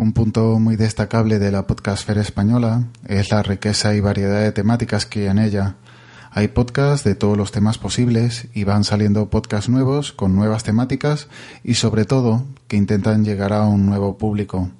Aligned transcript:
Un 0.00 0.12
punto 0.12 0.60
muy 0.60 0.76
destacable 0.76 1.40
de 1.40 1.50
la 1.50 1.66
podcastfera 1.66 2.20
española 2.20 2.84
es 3.08 3.32
la 3.32 3.42
riqueza 3.42 3.96
y 3.96 4.00
variedad 4.00 4.40
de 4.42 4.52
temáticas 4.52 5.06
que 5.06 5.22
hay 5.22 5.26
en 5.26 5.40
ella. 5.40 5.74
Hay 6.30 6.46
podcasts 6.46 7.02
de 7.02 7.16
todos 7.16 7.36
los 7.36 7.50
temas 7.50 7.78
posibles 7.78 8.46
y 8.54 8.62
van 8.62 8.84
saliendo 8.84 9.28
podcasts 9.28 9.68
nuevos 9.68 10.12
con 10.12 10.36
nuevas 10.36 10.62
temáticas 10.62 11.26
y 11.64 11.74
sobre 11.74 12.04
todo 12.04 12.44
que 12.68 12.76
intentan 12.76 13.24
llegar 13.24 13.52
a 13.52 13.66
un 13.66 13.86
nuevo 13.86 14.18
público. 14.18 14.70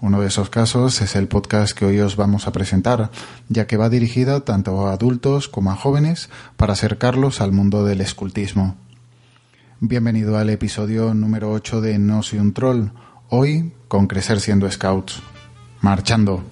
Uno 0.00 0.20
de 0.20 0.28
esos 0.28 0.50
casos 0.50 1.00
es 1.00 1.16
el 1.16 1.26
podcast 1.26 1.76
que 1.76 1.86
hoy 1.86 1.98
os 1.98 2.14
vamos 2.14 2.46
a 2.46 2.52
presentar, 2.52 3.10
ya 3.48 3.66
que 3.66 3.76
va 3.76 3.88
dirigido 3.88 4.44
tanto 4.44 4.86
a 4.86 4.92
adultos 4.92 5.48
como 5.48 5.72
a 5.72 5.76
jóvenes 5.76 6.30
para 6.56 6.74
acercarlos 6.74 7.40
al 7.40 7.50
mundo 7.50 7.84
del 7.84 8.00
escultismo. 8.00 8.76
Bienvenido 9.80 10.38
al 10.38 10.48
episodio 10.48 11.12
número 11.12 11.50
8 11.50 11.80
de 11.80 11.98
No 11.98 12.22
soy 12.22 12.38
un 12.38 12.52
troll, 12.52 12.90
hoy 13.30 13.72
con 13.88 14.06
crecer 14.06 14.40
siendo 14.40 14.70
scouts. 14.70 15.22
Marchando. 15.80 16.42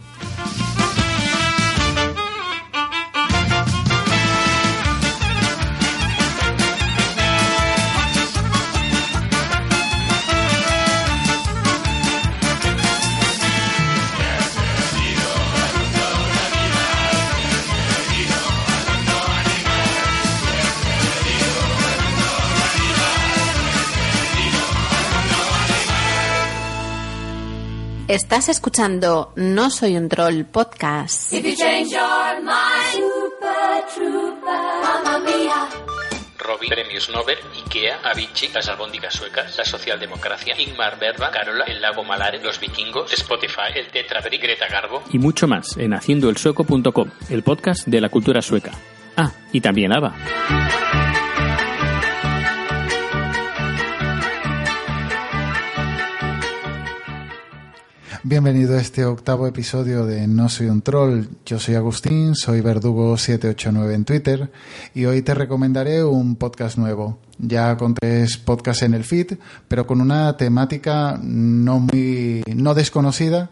Estás 28.09 28.49
escuchando 28.49 29.33
No 29.37 29.69
Soy 29.71 29.97
un 29.97 30.09
Troll 30.09 30.45
podcast. 30.45 31.31
Robin, 36.39 36.71
Premios 36.71 37.11
Nobel, 37.11 37.37
Ikea, 37.65 38.01
Avicii, 38.05 38.49
las 38.55 38.69
albóndigas 38.69 39.15
suecas, 39.15 39.57
la 39.59 39.65
socialdemocracia, 39.65 40.59
Ingmar 40.59 40.99
Bergman, 40.99 41.31
Carola, 41.33 41.65
el 41.65 41.81
lago 41.83 42.03
Malare, 42.05 42.41
los 42.43 42.59
vikingos, 42.59 43.13
Spotify, 43.13 43.73
el 43.75 43.89
Tetrabric, 43.89 44.43
Greta 44.43 44.67
Garbo. 44.69 45.03
y 45.11 45.19
mucho 45.19 45.47
más 45.47 45.77
en 45.77 45.93
haciendoelsueco.com, 45.93 47.11
el 47.29 47.43
podcast 47.43 47.87
de 47.87 48.01
la 48.01 48.09
cultura 48.09 48.41
sueca. 48.41 48.73
Ah, 49.17 49.33
y 49.53 49.61
también 49.61 49.93
ABBA. 49.93 51.08
Bienvenido 58.29 58.77
a 58.77 58.81
este 58.83 59.07
octavo 59.07 59.47
episodio 59.47 60.05
de 60.05 60.29
No 60.29 60.51
soy 60.51 60.67
un 60.67 60.83
troll. 60.83 61.25
Yo 61.47 61.59
soy 61.59 61.77
Agustín, 61.77 62.35
soy 62.35 62.61
Verdugo789 62.61 63.95
en 63.95 64.05
Twitter 64.05 64.53
y 64.93 65.07
hoy 65.07 65.23
te 65.23 65.33
recomendaré 65.33 66.05
un 66.05 66.37
podcast 66.37 66.77
nuevo. 66.77 67.19
Ya 67.39 67.79
con 67.79 67.95
tres 67.95 68.37
podcasts 68.37 68.83
en 68.83 68.93
el 68.93 69.05
feed, 69.05 69.39
pero 69.67 69.87
con 69.87 70.03
una 70.03 70.37
temática 70.37 71.19
no 71.23 71.81
muy 71.81 72.43
no 72.55 72.75
desconocida, 72.75 73.49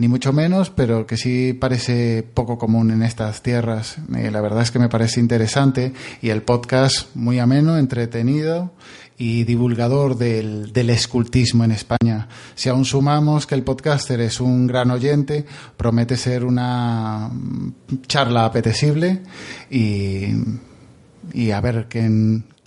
ni 0.00 0.08
mucho 0.08 0.32
menos, 0.32 0.70
pero 0.70 1.06
que 1.06 1.18
sí 1.18 1.52
parece 1.52 2.22
poco 2.22 2.56
común 2.56 2.90
en 2.90 3.02
estas 3.02 3.42
tierras. 3.42 3.98
Eh, 4.16 4.30
la 4.30 4.40
verdad 4.40 4.62
es 4.62 4.70
que 4.70 4.78
me 4.78 4.88
parece 4.88 5.20
interesante 5.20 5.92
y 6.22 6.30
el 6.30 6.40
podcast 6.40 7.14
muy 7.14 7.38
ameno, 7.38 7.76
entretenido 7.76 8.72
y 9.18 9.44
divulgador 9.44 10.16
del, 10.16 10.72
del 10.72 10.88
escultismo 10.88 11.64
en 11.64 11.72
España. 11.72 12.28
Si 12.54 12.70
aún 12.70 12.86
sumamos 12.86 13.46
que 13.46 13.54
el 13.54 13.62
podcaster 13.62 14.22
es 14.22 14.40
un 14.40 14.66
gran 14.66 14.90
oyente, 14.90 15.44
promete 15.76 16.16
ser 16.16 16.46
una 16.46 17.30
charla 18.06 18.46
apetecible 18.46 19.20
y, 19.70 20.28
y 21.34 21.50
a 21.50 21.60
ver 21.60 21.88
qué, 21.90 22.08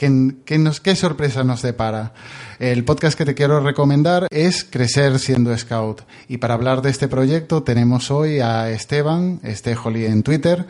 qué, 0.03 0.35
qué, 0.43 0.57
nos, 0.57 0.81
qué 0.81 0.95
sorpresa 0.95 1.43
nos 1.43 1.61
depara. 1.61 2.13
El 2.59 2.83
podcast 2.83 3.17
que 3.17 3.23
te 3.23 3.35
quiero 3.35 3.61
recomendar 3.61 4.27
es 4.31 4.65
Crecer 4.65 5.17
siendo 5.17 5.57
Scout. 5.57 6.01
Y 6.27 6.37
para 6.37 6.55
hablar 6.55 6.81
de 6.81 6.89
este 6.89 7.07
proyecto 7.07 7.63
tenemos 7.63 8.11
hoy 8.11 8.39
a 8.39 8.69
Esteban, 8.69 9.39
Estejoli 9.43 10.05
en 10.05 10.23
Twitter. 10.23 10.65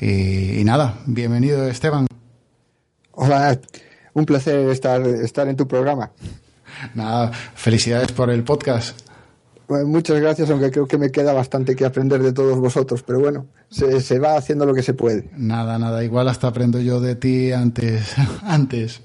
Y, 0.00 0.60
y 0.60 0.64
nada, 0.64 1.00
bienvenido 1.06 1.66
Esteban. 1.66 2.06
Hola, 3.10 3.58
un 4.14 4.24
placer 4.24 4.68
estar, 4.70 5.04
estar 5.04 5.48
en 5.48 5.56
tu 5.56 5.66
programa. 5.66 6.12
Nada, 6.94 7.32
felicidades 7.32 8.12
por 8.12 8.30
el 8.30 8.44
podcast. 8.44 9.05
Bueno, 9.68 9.88
muchas 9.88 10.20
gracias, 10.20 10.48
aunque 10.50 10.70
creo 10.70 10.86
que 10.86 10.98
me 10.98 11.10
queda 11.10 11.32
bastante 11.32 11.74
que 11.74 11.84
aprender 11.84 12.22
de 12.22 12.32
todos 12.32 12.58
vosotros, 12.58 13.02
pero 13.02 13.18
bueno, 13.18 13.46
se, 13.68 14.00
se, 14.00 14.18
va 14.18 14.36
haciendo 14.36 14.64
lo 14.64 14.74
que 14.74 14.82
se 14.82 14.94
puede. 14.94 15.28
Nada, 15.36 15.78
nada, 15.78 16.04
igual 16.04 16.28
hasta 16.28 16.46
aprendo 16.46 16.80
yo 16.80 17.00
de 17.00 17.16
ti 17.16 17.50
antes. 17.52 18.14
antes. 18.42 19.02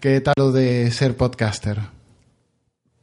¿Qué 0.00 0.20
tal 0.20 0.34
lo 0.38 0.52
de 0.52 0.90
ser 0.90 1.16
podcaster? 1.16 1.78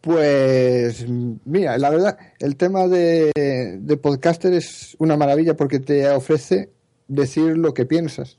Pues 0.02 1.06
mira, 1.46 1.78
la 1.78 1.90
verdad, 1.90 2.18
el 2.40 2.56
tema 2.56 2.88
de, 2.88 3.32
de 3.80 3.98
podcaster 3.98 4.54
es 4.54 4.96
una 5.00 5.18
maravilla 5.18 5.56
porque 5.56 5.80
te 5.80 6.10
ofrece 6.10 6.72
decir 7.08 7.58
lo 7.58 7.74
que 7.74 7.86
piensas. 7.86 8.38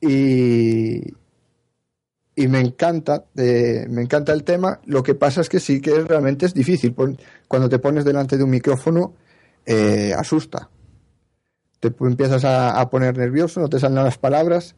Y, 0.00 1.02
y 2.38 2.46
me 2.46 2.60
encanta, 2.60 3.24
eh, 3.36 3.84
me 3.90 4.02
encanta 4.02 4.32
el 4.32 4.44
tema. 4.44 4.78
Lo 4.86 5.02
que 5.02 5.16
pasa 5.16 5.40
es 5.40 5.48
que 5.48 5.58
sí 5.58 5.80
que 5.80 6.04
realmente 6.04 6.46
es 6.46 6.54
difícil. 6.54 6.94
Cuando 7.48 7.68
te 7.68 7.80
pones 7.80 8.04
delante 8.04 8.36
de 8.36 8.44
un 8.44 8.50
micrófono, 8.50 9.14
eh, 9.66 10.14
asusta. 10.16 10.70
Te 11.80 11.92
empiezas 12.00 12.44
a, 12.44 12.88
poner 12.90 13.18
nervioso, 13.18 13.60
no 13.60 13.68
te 13.68 13.80
salen 13.80 14.04
las 14.04 14.18
palabras, 14.18 14.76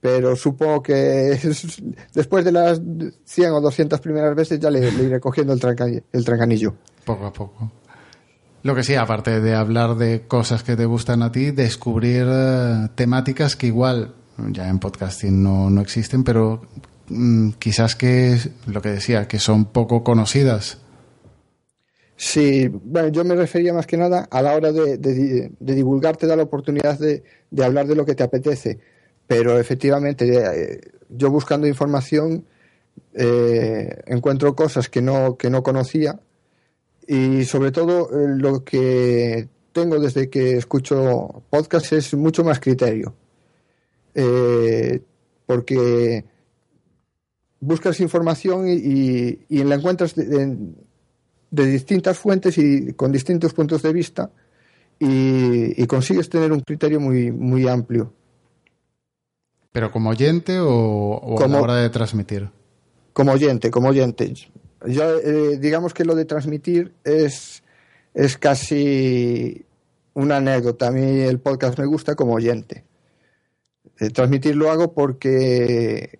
pero 0.00 0.36
supongo 0.36 0.84
que 0.84 1.32
es, 1.32 1.82
después 2.14 2.44
de 2.44 2.52
las 2.52 2.80
100 3.24 3.50
o 3.54 3.60
200 3.60 4.00
primeras 4.00 4.36
veces 4.36 4.60
ya 4.60 4.70
le, 4.70 4.78
iré 4.88 5.18
cogiendo 5.18 5.52
el, 5.52 5.58
tranca, 5.58 5.86
trancanillo. 6.24 6.74
Poco 7.04 7.26
a 7.26 7.32
poco. 7.32 7.72
Lo 8.62 8.76
que 8.76 8.84
sí, 8.84 8.94
aparte 8.94 9.40
de 9.40 9.56
hablar 9.56 9.96
de 9.96 10.28
cosas 10.28 10.62
que 10.62 10.76
te 10.76 10.84
gustan 10.84 11.24
a 11.24 11.32
ti, 11.32 11.50
descubrir 11.50 12.26
uh, 12.26 12.88
temáticas 12.94 13.56
que 13.56 13.66
igual 13.66 14.14
ya 14.48 14.68
en 14.68 14.78
podcasting 14.78 15.42
no, 15.42 15.70
no 15.70 15.80
existen, 15.80 16.22
pero 16.22 16.62
quizás 17.58 17.96
que 17.96 18.38
lo 18.66 18.80
que 18.82 18.90
decía, 18.90 19.26
que 19.26 19.38
son 19.38 19.66
poco 19.66 20.04
conocidas. 20.04 20.78
Sí, 22.22 22.68
bueno, 22.68 23.08
yo 23.08 23.24
me 23.24 23.34
refería 23.34 23.72
más 23.72 23.86
que 23.86 23.96
nada 23.96 24.28
a 24.30 24.42
la 24.42 24.54
hora 24.54 24.72
de, 24.72 24.98
divulgar, 25.58 26.18
te 26.18 26.26
da 26.26 26.36
la 26.36 26.42
oportunidad 26.42 26.98
de, 26.98 27.24
hablar 27.64 27.86
de 27.86 27.94
lo 27.94 28.04
que 28.04 28.14
te 28.14 28.22
apetece, 28.22 28.78
pero 29.26 29.58
efectivamente 29.58 30.28
eh, 30.28 30.80
yo 31.08 31.30
buscando 31.30 31.66
información 31.66 32.44
eh, 33.14 34.02
encuentro 34.06 34.54
cosas 34.54 34.90
que 34.90 35.00
no, 35.00 35.38
que 35.38 35.48
no 35.48 35.62
conocía 35.62 36.20
y 37.06 37.44
sobre 37.46 37.72
todo 37.72 38.10
eh, 38.10 38.26
lo 38.36 38.64
que 38.64 39.48
tengo 39.72 39.98
desde 39.98 40.28
que 40.28 40.58
escucho 40.58 41.42
podcast 41.48 41.90
es 41.94 42.12
mucho 42.12 42.44
más 42.44 42.60
criterio. 42.60 43.14
Porque 45.46 46.24
buscas 47.60 48.00
información 48.00 48.68
y, 48.68 48.72
y, 48.72 49.46
y 49.48 49.64
la 49.64 49.76
encuentras 49.76 50.14
de, 50.14 50.24
de, 50.24 50.56
de, 51.50 51.66
distintas 51.66 52.18
fuentes 52.18 52.56
y 52.58 52.94
con 52.94 53.12
distintos 53.12 53.52
puntos 53.52 53.82
de 53.82 53.92
vista 53.92 54.30
y, 54.98 55.80
y, 55.80 55.86
consigues 55.86 56.28
tener 56.28 56.52
un 56.52 56.60
criterio 56.60 57.00
muy, 57.00 57.30
muy 57.30 57.68
amplio. 57.68 58.12
¿Pero 59.72 59.90
como 59.90 60.10
oyente 60.10 60.58
o, 60.58 60.68
o 60.68 61.34
como, 61.36 61.44
a 61.44 61.48
la 61.58 61.62
hora 61.62 61.76
de 61.76 61.90
transmitir? 61.90 62.50
Como 63.12 63.32
oyente, 63.32 63.70
como 63.70 63.88
oyente. 63.88 64.32
Yo, 64.86 65.18
eh, 65.18 65.58
digamos 65.58 65.94
que 65.94 66.04
lo 66.04 66.14
de 66.14 66.24
transmitir 66.24 66.94
es, 67.04 67.62
es 68.14 68.36
casi 68.36 69.64
una 70.14 70.36
anécdota. 70.36 70.88
A 70.88 70.90
mí 70.90 71.20
el 71.20 71.38
podcast 71.38 71.78
me 71.78 71.86
gusta 71.86 72.14
como 72.14 72.34
oyente. 72.34 72.84
Eh, 73.98 74.10
transmitir 74.10 74.56
lo 74.56 74.70
hago 74.70 74.92
porque 74.92 76.19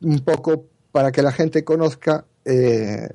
un 0.00 0.20
poco 0.20 0.66
para 0.92 1.12
que 1.12 1.22
la 1.22 1.32
gente 1.32 1.64
conozca 1.64 2.24
eh, 2.44 3.08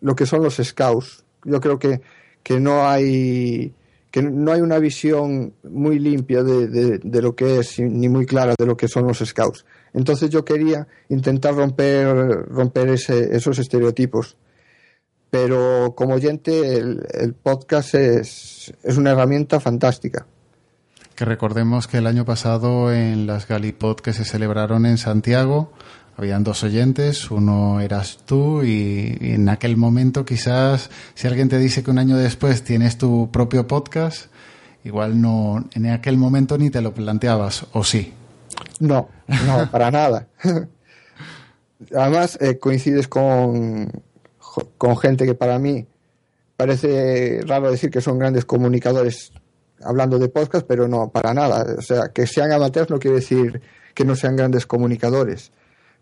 lo 0.00 0.14
que 0.14 0.26
son 0.26 0.42
los 0.42 0.56
scouts. 0.56 1.24
Yo 1.44 1.60
creo 1.60 1.78
que, 1.78 2.00
que 2.42 2.60
no 2.60 2.88
hay 2.88 3.74
que 4.10 4.22
no 4.22 4.52
hay 4.52 4.60
una 4.60 4.78
visión 4.78 5.54
muy 5.62 5.98
limpia 5.98 6.42
de, 6.42 6.98
de, 6.98 7.22
lo 7.22 7.36
que 7.36 7.60
es 7.60 7.78
ni 7.78 8.08
muy 8.08 8.26
clara 8.26 8.54
de 8.58 8.66
lo 8.66 8.76
que 8.76 8.88
son 8.88 9.06
los 9.06 9.18
scouts. 9.18 9.64
Entonces 9.94 10.30
yo 10.30 10.44
quería 10.44 10.86
intentar 11.08 11.54
romper, 11.54 12.08
romper 12.48 12.88
ese, 12.88 13.36
esos 13.36 13.58
estereotipos. 13.58 14.36
Pero 15.30 15.94
como 15.96 16.14
oyente, 16.14 16.76
el, 16.76 17.06
el 17.12 17.34
podcast 17.34 17.94
es, 17.94 18.74
es, 18.82 18.96
una 18.96 19.12
herramienta 19.12 19.60
fantástica. 19.60 20.26
Que 21.14 21.24
recordemos 21.24 21.86
que 21.86 21.98
el 21.98 22.08
año 22.08 22.24
pasado 22.24 22.92
en 22.92 23.28
las 23.28 23.46
Galipod 23.46 23.96
que 23.96 24.12
se 24.12 24.24
celebraron 24.24 24.86
en 24.86 24.98
Santiago, 24.98 25.72
habían 26.20 26.44
dos 26.44 26.62
oyentes, 26.64 27.30
uno 27.30 27.80
eras 27.80 28.18
tú 28.26 28.62
y, 28.62 29.16
en 29.22 29.48
aquel 29.48 29.78
momento 29.78 30.26
quizás 30.26 30.90
si 31.14 31.26
alguien 31.26 31.48
te 31.48 31.58
dice 31.58 31.82
que 31.82 31.90
un 31.90 31.98
año 31.98 32.18
después 32.18 32.62
tienes 32.62 32.98
tu 32.98 33.30
propio 33.30 33.66
podcast, 33.66 34.26
igual 34.84 35.18
no, 35.18 35.66
en 35.72 35.86
aquel 35.86 36.18
momento 36.18 36.58
ni 36.58 36.68
te 36.68 36.82
lo 36.82 36.92
planteabas, 36.92 37.64
¿o 37.72 37.84
sí? 37.84 38.12
No, 38.80 39.08
no, 39.46 39.66
para 39.70 39.90
nada. 39.90 40.26
Además, 41.96 42.36
eh, 42.42 42.58
coincides 42.58 43.08
con, 43.08 43.90
con 44.76 44.98
gente 44.98 45.24
que 45.24 45.34
para 45.34 45.58
mí 45.58 45.86
parece 46.58 47.40
raro 47.46 47.70
decir 47.70 47.90
que 47.90 48.02
son 48.02 48.18
grandes 48.18 48.44
comunicadores 48.44 49.32
hablando 49.82 50.18
de 50.18 50.28
podcast, 50.28 50.66
pero 50.66 50.86
no, 50.86 51.08
para 51.08 51.32
nada. 51.32 51.64
O 51.78 51.80
sea, 51.80 52.08
que 52.08 52.26
sean 52.26 52.52
amateurs 52.52 52.90
no 52.90 52.98
quiere 52.98 53.16
decir 53.16 53.62
que 53.94 54.04
no 54.04 54.14
sean 54.14 54.36
grandes 54.36 54.66
comunicadores. 54.66 55.52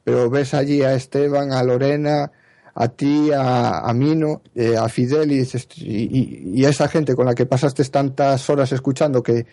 Pero 0.04 0.30
ves 0.30 0.54
allí 0.54 0.82
a 0.82 0.94
Esteban, 0.94 1.52
a 1.52 1.62
Lorena, 1.62 2.32
a 2.80 2.88
ti, 2.88 3.30
a, 3.34 3.92
Mino, 3.92 4.42
eh, 4.54 4.76
a 4.76 4.88
Fidel 4.88 5.32
y, 5.32 5.38
dices, 5.38 5.66
y, 5.76 6.64
a 6.64 6.68
esa 6.68 6.86
gente 6.86 7.16
con 7.16 7.26
la 7.26 7.34
que 7.34 7.44
pasaste 7.44 7.84
tantas 7.84 8.48
horas 8.48 8.70
escuchando 8.70 9.20
que, 9.20 9.46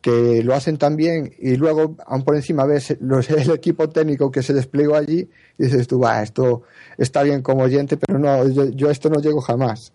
que 0.00 0.42
lo 0.42 0.52
hacen 0.52 0.76
tan 0.76 0.96
bien 0.96 1.32
y 1.38 1.54
luego 1.54 1.96
aún 2.04 2.24
por 2.24 2.34
encima 2.34 2.66
ves 2.66 2.96
los, 3.00 3.30
el 3.30 3.50
equipo 3.52 3.88
técnico 3.88 4.32
que 4.32 4.42
se 4.42 4.52
desplegó 4.52 4.96
allí 4.96 5.30
y 5.56 5.62
dices 5.62 5.86
tú, 5.86 6.00
va, 6.00 6.22
esto 6.22 6.62
está 6.98 7.22
bien 7.22 7.40
como 7.40 7.62
oyente, 7.62 7.96
pero 7.96 8.18
no, 8.18 8.48
yo, 8.48 8.88
a 8.88 8.92
esto 8.92 9.08
no 9.08 9.20
llego 9.20 9.40
jamás. 9.40 9.92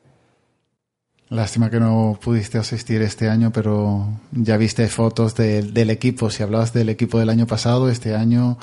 Lástima 1.28 1.70
que 1.70 1.82
no 1.82 2.18
pudiste 2.24 2.58
asistir 2.58 3.02
este 3.02 3.28
año, 3.28 3.52
pero 3.52 4.08
ya 4.32 4.56
viste 4.56 4.88
fotos 4.88 5.36
de, 5.36 5.62
del 5.62 5.90
equipo. 5.90 6.32
Si 6.32 6.42
hablabas 6.42 6.74
del 6.74 6.88
equipo 6.88 7.20
del 7.20 7.30
año 7.30 7.46
pasado, 7.46 7.90
este 7.90 8.16
año 8.16 8.58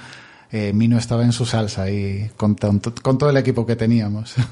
eh, 0.53 0.73
Mino 0.73 0.99
estaba 0.99 1.25
en 1.25 1.33
su 1.33 1.45
salsa 1.45 1.91
y 1.91 2.31
con, 2.37 2.55
con, 2.57 3.19
todo 3.19 3.31
el 3.31 3.37
equipo 3.37 3.67
que 3.67 3.77
teníamos. 3.77 4.35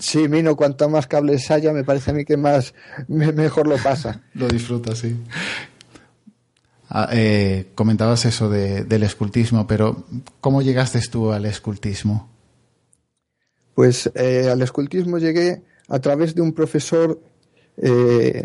Sí, 0.00 0.28
Mino, 0.28 0.54
cuanto 0.54 0.88
más 0.88 1.08
cables 1.08 1.50
haya, 1.50 1.72
me 1.72 1.82
parece 1.82 2.12
a 2.12 2.14
mí 2.14 2.24
que 2.24 2.36
más 2.36 2.72
me, 3.08 3.32
mejor 3.32 3.66
lo 3.66 3.76
pasa. 3.78 4.22
lo 4.34 4.46
disfruta, 4.46 4.94
sí. 4.94 5.16
Ah, 6.88 7.08
eh, 7.12 7.66
comentabas 7.74 8.24
eso 8.24 8.48
de, 8.48 8.84
del 8.84 9.02
escultismo, 9.02 9.66
pero 9.66 10.04
¿cómo 10.40 10.62
llegaste 10.62 11.00
tú 11.10 11.32
al 11.32 11.44
escultismo? 11.46 12.30
Pues 13.74 14.10
eh, 14.14 14.48
al 14.50 14.62
escultismo 14.62 15.18
llegué 15.18 15.62
a 15.88 15.98
través 15.98 16.34
de 16.34 16.42
un 16.42 16.52
profesor 16.52 17.20
eh, 17.76 18.44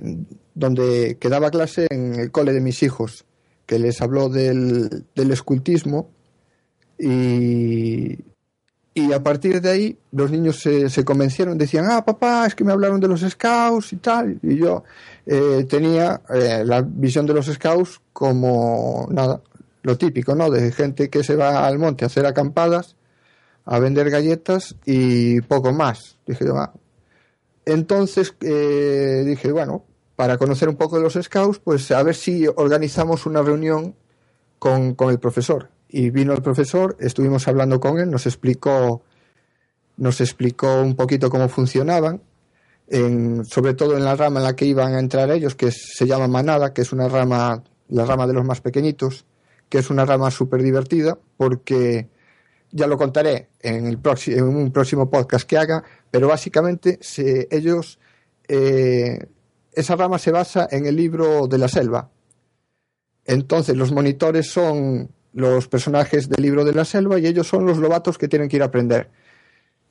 donde 0.53 1.17
quedaba 1.19 1.51
clase 1.51 1.87
en 1.89 2.15
el 2.15 2.31
cole 2.31 2.51
de 2.51 2.61
mis 2.61 2.83
hijos, 2.83 3.25
que 3.65 3.79
les 3.79 4.01
habló 4.01 4.27
del, 4.27 5.05
del 5.15 5.31
escultismo 5.31 6.09
y, 6.99 8.17
y 8.95 9.11
a 9.11 9.23
partir 9.23 9.59
de 9.61 9.69
ahí 9.69 9.97
los 10.11 10.29
niños 10.29 10.59
se, 10.59 10.89
se, 10.89 11.03
convencieron, 11.03 11.57
decían, 11.57 11.85
ah, 11.89 12.05
papá, 12.05 12.45
es 12.45 12.55
que 12.55 12.63
me 12.63 12.71
hablaron 12.71 12.99
de 12.99 13.07
los 13.07 13.21
scouts 13.21 13.93
y 13.93 13.97
tal. 13.97 14.39
Y 14.43 14.57
yo 14.57 14.83
eh, 15.25 15.65
tenía 15.67 16.21
eh, 16.29 16.63
la 16.65 16.81
visión 16.81 17.25
de 17.25 17.33
los 17.33 17.47
scouts 17.47 18.01
como 18.13 19.07
nada, 19.09 19.41
lo 19.81 19.97
típico, 19.97 20.35
¿no? 20.35 20.49
De 20.51 20.71
gente 20.71 21.09
que 21.09 21.23
se 21.23 21.35
va 21.35 21.65
al 21.65 21.79
monte 21.79 22.05
a 22.05 22.07
hacer 22.07 22.25
acampadas, 22.25 22.95
a 23.65 23.79
vender 23.79 24.09
galletas 24.11 24.75
y 24.85 25.41
poco 25.41 25.73
más. 25.73 26.17
Dije 26.27 26.45
yo, 26.45 26.57
ah. 26.57 26.73
Entonces 27.65 28.35
eh, 28.41 29.23
dije, 29.25 29.51
bueno, 29.51 29.85
para 30.15 30.37
conocer 30.37 30.69
un 30.69 30.75
poco 30.75 30.97
de 30.97 31.03
los 31.03 31.13
scouts, 31.13 31.59
pues 31.59 31.89
a 31.91 32.03
ver 32.03 32.13
si 32.15 32.45
organizamos 32.47 33.25
una 33.25 33.41
reunión 33.41 33.95
con, 34.59 34.93
con 34.93 35.09
el 35.09 35.19
profesor 35.19 35.72
y 35.95 36.09
vino 36.09 36.33
el 36.33 36.41
profesor, 36.41 36.97
estuvimos 36.99 37.47
hablando 37.47 37.79
con 37.79 37.99
él, 37.99 38.09
nos 38.09 38.25
explicó, 38.25 39.03
nos 39.95 40.21
explicó 40.21 40.81
un 40.81 40.95
poquito 40.95 41.29
cómo 41.29 41.47
funcionaban, 41.47 42.19
sobre 42.89 43.75
todo 43.75 43.95
en 43.95 44.03
la 44.03 44.15
rama 44.15 44.39
en 44.39 44.45
la 44.45 44.55
que 44.55 44.65
iban 44.65 44.95
a 44.95 44.99
entrar 44.99 45.29
ellos, 45.29 45.53
que 45.53 45.69
se 45.69 46.07
llama 46.07 46.27
manada, 46.27 46.73
que 46.73 46.81
es 46.81 46.93
una 46.93 47.07
rama, 47.07 47.63
la 47.89 48.05
rama 48.05 48.25
de 48.25 48.33
los 48.33 48.43
más 48.43 48.59
pequeñitos, 48.59 49.25
que 49.69 49.77
es 49.77 49.91
una 49.91 50.03
rama 50.03 50.31
súper 50.31 50.63
divertida, 50.63 51.19
porque 51.37 52.09
ya 52.71 52.87
lo 52.87 52.97
contaré 52.97 53.49
en, 53.59 53.85
el 53.85 53.99
próximo, 53.99 54.37
en 54.37 54.43
un 54.45 54.71
próximo 54.71 55.11
podcast 55.11 55.47
que 55.47 55.59
haga, 55.59 55.83
pero 56.09 56.27
básicamente 56.27 56.97
ellos, 57.51 57.99
eh, 58.47 59.27
esa 59.71 59.95
rama 59.95 60.17
se 60.17 60.31
basa 60.31 60.67
en 60.71 60.87
el 60.87 60.95
libro 60.95 61.45
de 61.45 61.59
la 61.59 61.67
selva. 61.67 62.09
Entonces 63.25 63.77
los 63.77 63.91
monitores 63.91 64.47
son 64.49 65.11
los 65.33 65.67
personajes 65.67 66.29
del 66.29 66.43
libro 66.43 66.63
de 66.63 66.73
la 66.73 66.85
selva 66.85 67.19
y 67.19 67.27
ellos 67.27 67.47
son 67.47 67.65
los 67.65 67.77
lobatos 67.77 68.17
que 68.17 68.27
tienen 68.27 68.47
que 68.47 68.57
ir 68.57 68.61
a 68.61 68.67
aprender. 68.67 69.09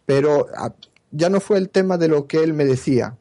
Pero 0.07 0.47
ah, 0.57 0.73
ya 1.11 1.29
no 1.29 1.41
fue 1.41 1.59
el 1.59 1.69
tema 1.69 1.99
de 1.99 2.09
lo 2.09 2.27
que 2.27 2.43
él 2.43 2.55
me 2.55 2.65
decía, 2.65 3.17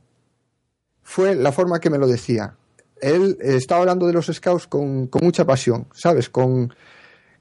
fue 1.04 1.36
la 1.36 1.52
forma 1.52 1.80
que 1.80 1.90
me 1.90 1.98
lo 1.98 2.08
decía. 2.08 2.56
Él 3.02 3.38
estaba 3.42 3.82
hablando 3.82 4.08
de 4.08 4.14
los 4.14 4.28
scouts 4.28 4.68
con, 4.68 5.10
mucha 5.22 5.46
pasión, 5.46 5.88
¿sabes? 5.94 6.30
Con, 6.30 6.74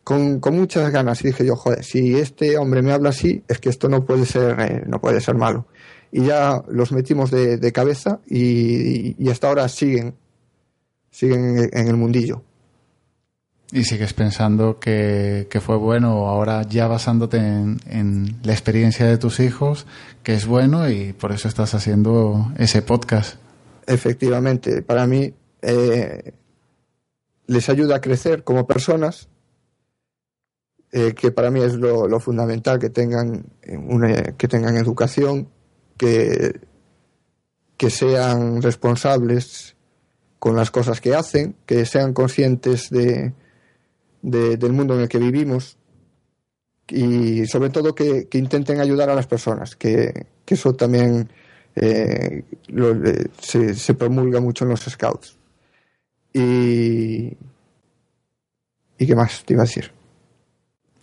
con, 0.02 0.40
con, 0.40 0.56
muchas 0.56 0.90
ganas. 0.90 1.22
Y 1.22 1.28
dije 1.28 1.44
yo, 1.44 1.54
joder, 1.56 1.84
si 1.84 2.16
este 2.16 2.56
hombre 2.56 2.82
me 2.82 2.92
habla 2.92 3.10
así, 3.10 3.44
es 3.46 3.58
que 3.58 3.68
esto 3.68 3.88
no 3.88 4.04
puede 4.06 4.24
ser, 4.24 4.58
eh, 4.58 4.82
no 4.86 5.00
puede 5.00 5.20
ser 5.20 5.34
malo. 5.34 5.66
Y 6.10 6.24
ya 6.24 6.64
los 6.68 6.92
metimos 6.92 7.30
de, 7.30 7.72
cabeza 7.72 8.20
y, 8.26 9.22
y, 9.22 9.30
hasta 9.30 9.48
ahora 9.48 9.68
siguen, 9.68 10.16
siguen 11.10 11.58
en, 11.58 11.70
en 11.72 11.88
el 11.88 11.96
mundillo. 11.96 12.42
Y 13.72 13.84
sigues 13.84 14.14
pensando 14.14 14.80
que, 14.80 15.46
que, 15.48 15.60
fue 15.60 15.76
bueno, 15.76 16.26
ahora 16.26 16.62
ya 16.62 16.88
basándote 16.88 17.38
en, 17.38 18.40
la 18.42 18.52
experiencia 18.52 19.06
de 19.06 19.16
tus 19.16 19.38
hijos, 19.38 19.86
que 20.24 20.34
es 20.34 20.46
bueno 20.46 20.90
y 20.90 21.12
por 21.12 21.30
eso 21.30 21.46
estás 21.46 21.74
haciendo 21.74 22.52
ese 22.58 22.82
podcast. 22.82 23.36
Efectivamente, 23.86 24.82
para 24.82 25.06
mí 25.06 25.32
eh, 25.62 26.32
les 27.46 27.68
ayuda 27.68 27.96
a 27.96 28.00
crecer 28.00 28.42
como 28.42 28.66
personas, 28.66 29.28
eh, 30.90 31.14
que 31.14 31.30
para 31.30 31.52
mí 31.52 31.60
es 31.60 31.74
lo, 31.74 32.18
fundamental, 32.18 32.80
que 32.80 32.90
tengan, 32.90 33.44
que 34.36 34.48
tengan 34.48 34.76
educación, 34.78 35.48
que, 35.96 36.58
que 37.76 37.90
sean 37.90 38.62
responsables 38.62 39.76
con 40.40 40.56
las 40.56 40.72
cosas 40.72 41.00
que 41.00 41.14
hacen, 41.14 41.54
que 41.66 41.86
sean 41.86 42.14
conscientes 42.14 42.90
de, 42.90 43.32
de, 44.22 44.56
del 44.56 44.72
mundo 44.72 44.94
en 44.94 45.02
el 45.02 45.08
que 45.08 45.18
vivimos 45.18 45.76
y 46.88 47.46
sobre 47.46 47.70
todo 47.70 47.94
que, 47.94 48.28
que 48.28 48.38
intenten 48.38 48.80
ayudar 48.80 49.10
a 49.10 49.14
las 49.14 49.26
personas, 49.26 49.76
que, 49.76 50.26
que 50.44 50.54
eso 50.54 50.74
también 50.74 51.30
eh, 51.76 52.44
lo, 52.68 52.90
eh, 53.04 53.28
se, 53.40 53.74
se, 53.74 53.94
promulga 53.94 54.40
mucho 54.40 54.64
en 54.64 54.70
los 54.70 54.80
scouts. 54.80 55.36
Y, 56.32 57.36
¿Y 58.98 59.06
qué 59.06 59.14
más 59.14 59.44
te 59.44 59.54
iba 59.54 59.62
a 59.62 59.66
decir? 59.66 59.90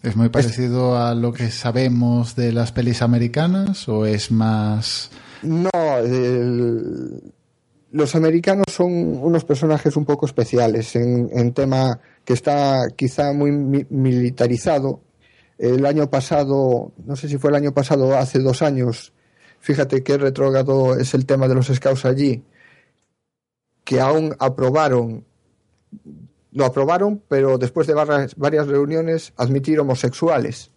¿Es 0.03 0.15
muy 0.15 0.29
parecido 0.29 0.97
a 0.97 1.15
lo 1.15 1.33
que 1.33 1.49
sabemos 1.49 2.35
de 2.35 2.51
las 2.51 2.71
pelis 2.71 3.01
americanas 3.01 3.89
o 3.89 4.05
es 4.05 4.31
más...? 4.31 5.09
No, 5.41 5.97
el, 5.97 7.33
los 7.91 8.15
americanos 8.15 8.65
son 8.69 8.91
unos 9.23 9.45
personajes 9.45 9.95
un 9.95 10.05
poco 10.05 10.25
especiales 10.25 10.95
en, 10.95 11.53
tema 11.53 11.99
que 12.25 12.33
está 12.33 12.87
quizá 12.95 13.33
muy 13.33 13.51
militarizado. 13.51 15.01
El 15.57 15.85
año 15.85 16.09
pasado, 16.09 16.91
no 17.05 17.15
sé 17.15 17.29
si 17.29 17.37
fue 17.37 17.49
el 17.49 17.55
año 17.55 17.73
pasado, 17.73 18.15
hace 18.15 18.39
dos 18.39 18.61
años, 18.61 19.13
fíjate 19.59 20.03
qué 20.03 20.17
retrógrado 20.17 20.97
es 20.97 21.13
el 21.13 21.25
tema 21.25 21.47
de 21.47 21.55
los 21.55 21.67
scouts 21.67 22.05
allí, 22.05 22.43
que 23.83 23.99
aún 23.99 24.35
aprobaron, 24.37 25.25
lo 26.51 26.65
aprobaron, 26.65 27.23
pero 27.27 27.57
después 27.57 27.87
de 27.87 27.93
varias, 27.93 28.35
varias 28.35 28.67
reuniones 28.67 29.33
admitir 29.37 29.79
homosexuales, 29.79 30.71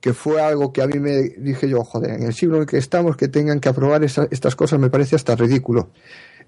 que 0.00 0.12
fue 0.12 0.40
algo 0.40 0.72
que 0.72 0.82
a 0.82 0.86
mí 0.86 0.98
me 0.98 1.22
dije 1.38 1.68
yo, 1.68 1.82
joder, 1.82 2.12
en 2.12 2.22
el 2.22 2.34
siglo 2.34 2.58
en 2.58 2.66
que 2.66 2.78
estamos, 2.78 3.16
que 3.16 3.28
tengan 3.28 3.60
que 3.60 3.68
aprobar 3.68 4.04
esa, 4.04 4.28
estas 4.30 4.54
cosas 4.54 4.78
me 4.78 4.90
parece 4.90 5.16
hasta 5.16 5.34
ridículo. 5.34 5.90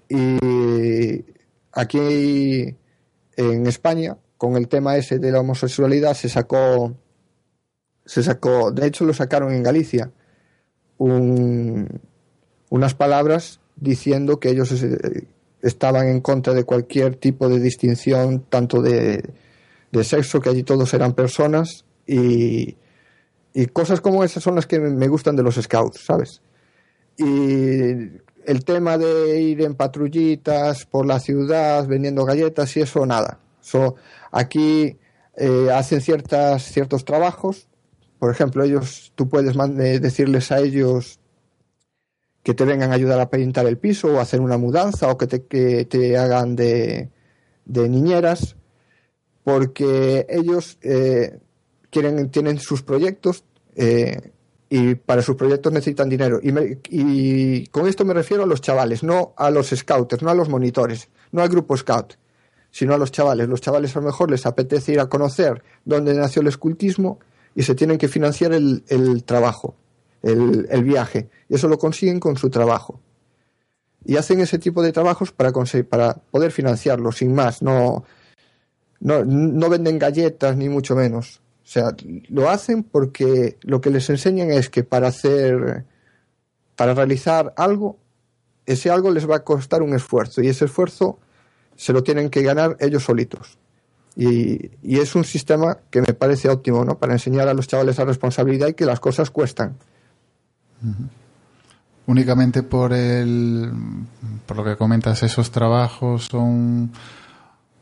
Y 0.07 1.25
aquí 1.73 2.75
en 3.35 3.67
España, 3.67 4.17
con 4.37 4.55
el 4.55 4.67
tema 4.67 4.95
ese 4.95 5.19
de 5.19 5.31
la 5.31 5.41
homosexualidad, 5.41 6.13
se 6.13 6.29
sacó, 6.29 6.95
se 8.05 8.23
sacó, 8.23 8.71
de 8.71 8.87
hecho 8.87 9.05
lo 9.05 9.13
sacaron 9.13 9.51
en 9.53 9.63
Galicia, 9.63 10.11
un, 10.97 11.87
unas 12.69 12.93
palabras 12.93 13.59
diciendo 13.75 14.39
que 14.39 14.49
ellos 14.49 14.73
estaban 15.61 16.07
en 16.07 16.21
contra 16.21 16.53
de 16.53 16.63
cualquier 16.63 17.15
tipo 17.15 17.49
de 17.49 17.59
distinción, 17.59 18.45
tanto 18.47 18.81
de, 18.81 19.23
de 19.91 20.03
sexo, 20.03 20.39
que 20.39 20.49
allí 20.49 20.63
todos 20.63 20.93
eran 20.93 21.13
personas, 21.13 21.85
y, 22.07 22.75
y 23.53 23.67
cosas 23.67 24.01
como 24.01 24.23
esas 24.23 24.43
son 24.43 24.55
las 24.55 24.67
que 24.67 24.79
me 24.79 25.07
gustan 25.07 25.35
de 25.35 25.43
los 25.43 25.55
scouts, 25.55 26.05
¿sabes? 26.05 26.41
Y 27.17 27.25
el 28.45 28.65
tema 28.65 28.97
de 28.97 29.39
ir 29.41 29.61
en 29.61 29.75
patrullitas 29.75 30.85
por 30.85 31.05
la 31.05 31.19
ciudad 31.19 31.85
vendiendo 31.87 32.25
galletas 32.25 32.75
y 32.77 32.81
eso 32.81 33.05
nada. 33.05 33.39
So, 33.59 33.95
aquí 34.31 34.97
eh, 35.35 35.69
hacen 35.71 36.01
ciertas, 36.01 36.63
ciertos 36.63 37.05
trabajos 37.05 37.67
por 38.21 38.29
ejemplo, 38.29 38.63
ellos, 38.63 39.11
tú 39.15 39.27
puedes 39.29 39.55
decirles 39.99 40.51
a 40.51 40.59
ellos 40.59 41.19
que 42.43 42.53
te 42.53 42.65
vengan 42.65 42.91
a 42.91 42.93
ayudar 42.93 43.19
a 43.19 43.31
pintar 43.31 43.65
el 43.65 43.79
piso 43.79 44.13
o 44.13 44.19
hacer 44.19 44.41
una 44.41 44.59
mudanza 44.59 45.09
o 45.09 45.17
que 45.17 45.25
te, 45.25 45.47
que 45.47 45.85
te 45.85 46.19
hagan 46.19 46.55
de, 46.55 47.09
de 47.65 47.89
niñeras, 47.89 48.57
porque 49.43 50.27
ellos 50.29 50.77
eh, 50.83 51.39
quieren, 51.91 52.29
tienen 52.29 52.57
sus 52.57 52.81
proyectos 52.81 53.43
eh, 53.75 54.31
y 54.69 54.95
para 54.95 55.21
sus 55.21 55.35
proyectos 55.35 55.71
necesitan 55.71 56.09
dinero. 56.09 56.39
Y, 56.41 56.51
y, 56.89 57.67
con 57.67 57.87
esto 57.87 58.05
me 58.05 58.13
refiero 58.13 58.43
a 58.43 58.47
los 58.47 58.61
chavales, 58.61 59.03
no 59.03 59.33
a 59.37 59.51
los 59.51 59.69
scouters, 59.69 60.23
no 60.23 60.29
a 60.29 60.33
los 60.33 60.49
monitores, 60.49 61.09
no 61.31 61.41
al 61.41 61.49
grupo 61.49 61.75
scout, 61.77 62.15
sino 62.71 62.93
a 62.93 62.97
los 62.97 63.11
chavales. 63.11 63.47
Los 63.47 63.61
chavales 63.61 63.95
a 63.95 63.99
lo 63.99 64.05
mejor 64.05 64.31
les 64.31 64.45
apetece 64.45 64.93
ir 64.93 64.99
a 64.99 65.09
conocer 65.09 65.61
dónde 65.85 66.13
nació 66.13 66.41
el 66.41 66.47
escultismo 66.47 67.19
y 67.53 67.63
se 67.63 67.75
tienen 67.75 67.97
que 67.97 68.07
financiar 68.07 68.53
el, 68.53 68.83
el 68.87 69.23
trabajo, 69.25 69.75
el, 70.23 70.67
el, 70.71 70.83
viaje. 70.83 71.29
Y 71.49 71.55
eso 71.55 71.67
lo 71.67 71.77
consiguen 71.77 72.21
con 72.21 72.37
su 72.37 72.49
trabajo. 72.49 73.01
Y 74.05 74.15
hacen 74.15 74.39
ese 74.39 74.57
tipo 74.57 74.81
de 74.81 74.93
trabajos 74.93 75.31
para, 75.33 75.51
conseguir, 75.51 75.87
para 75.87 76.13
poder 76.13 76.51
financiarlo, 76.51 77.11
sin 77.11 77.35
más. 77.35 77.61
No, 77.61 78.05
no, 79.01 79.25
no 79.25 79.69
venden 79.69 79.99
galletas, 79.99 80.55
ni 80.55 80.69
mucho 80.69 80.95
menos. 80.95 81.41
O 81.71 81.73
sea, 81.73 81.95
lo 82.27 82.49
hacen 82.49 82.83
porque 82.83 83.57
lo 83.61 83.79
que 83.79 83.91
les 83.91 84.09
enseñan 84.09 84.51
es 84.51 84.69
que 84.69 84.83
para 84.83 85.07
hacer, 85.07 85.85
para 86.75 86.93
realizar 86.93 87.53
algo, 87.55 87.97
ese 88.65 88.89
algo 88.89 89.09
les 89.09 89.29
va 89.29 89.37
a 89.37 89.43
costar 89.45 89.81
un 89.81 89.93
esfuerzo 89.93 90.41
y 90.41 90.49
ese 90.49 90.65
esfuerzo 90.65 91.17
se 91.77 91.93
lo 91.93 92.03
tienen 92.03 92.29
que 92.29 92.41
ganar 92.41 92.75
ellos 92.81 93.05
solitos. 93.05 93.57
Y, 94.17 94.69
y, 94.83 94.99
es 94.99 95.15
un 95.15 95.23
sistema 95.23 95.77
que 95.89 96.01
me 96.01 96.13
parece 96.13 96.49
óptimo, 96.49 96.83
¿no? 96.83 96.99
Para 96.99 97.13
enseñar 97.13 97.47
a 97.47 97.53
los 97.53 97.69
chavales 97.69 97.97
la 97.97 98.03
responsabilidad 98.03 98.67
y 98.67 98.73
que 98.73 98.85
las 98.85 98.99
cosas 98.99 99.31
cuestan. 99.31 99.77
Únicamente 102.05 102.63
por 102.63 102.91
el, 102.91 103.71
por 104.45 104.57
lo 104.57 104.65
que 104.65 104.75
comentas, 104.75 105.23
esos 105.23 105.51
trabajos 105.51 106.25
son 106.25 106.91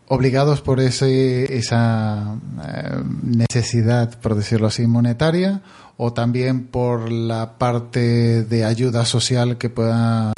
obligados 0.09 0.61
por 0.61 0.79
ese, 0.81 1.55
esa 1.57 2.35
eh, 2.67 3.03
necesidad, 3.23 4.19
por 4.19 4.35
decirlo 4.35 4.67
así, 4.67 4.85
monetaria, 4.87 5.61
o 5.97 6.11
también 6.13 6.65
por 6.67 7.11
la 7.11 7.57
parte 7.57 8.43
de 8.43 8.65
ayuda 8.65 9.05
social 9.05 9.57
que 9.57 9.69
pueda 9.69 10.33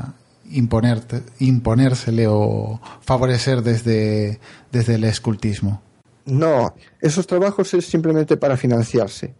imponerte, 0.51 1.23
imponérsele 1.39 2.27
o 2.27 2.79
favorecer 3.01 3.63
desde, 3.63 4.39
desde 4.71 4.95
el 4.95 5.05
escultismo. 5.05 5.81
No, 6.25 6.75
esos 6.99 7.25
trabajos 7.25 7.73
es 7.73 7.85
simplemente 7.85 8.37
para 8.37 8.57
financiarse. 8.57 9.33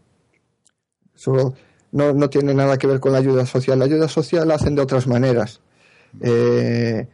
Solo 1.14 1.54
no, 1.92 2.14
no 2.14 2.30
tiene 2.30 2.54
nada 2.54 2.78
que 2.78 2.88
ver 2.88 3.00
con 3.00 3.12
la 3.12 3.20
ayuda 3.20 3.46
social. 3.46 3.78
La 3.78 3.86
ayuda 3.86 4.08
social 4.08 4.48
la 4.48 4.56
hacen 4.56 4.76
de 4.76 4.82
otras 4.82 5.08
maneras. 5.08 5.60
Eh, 6.22 7.08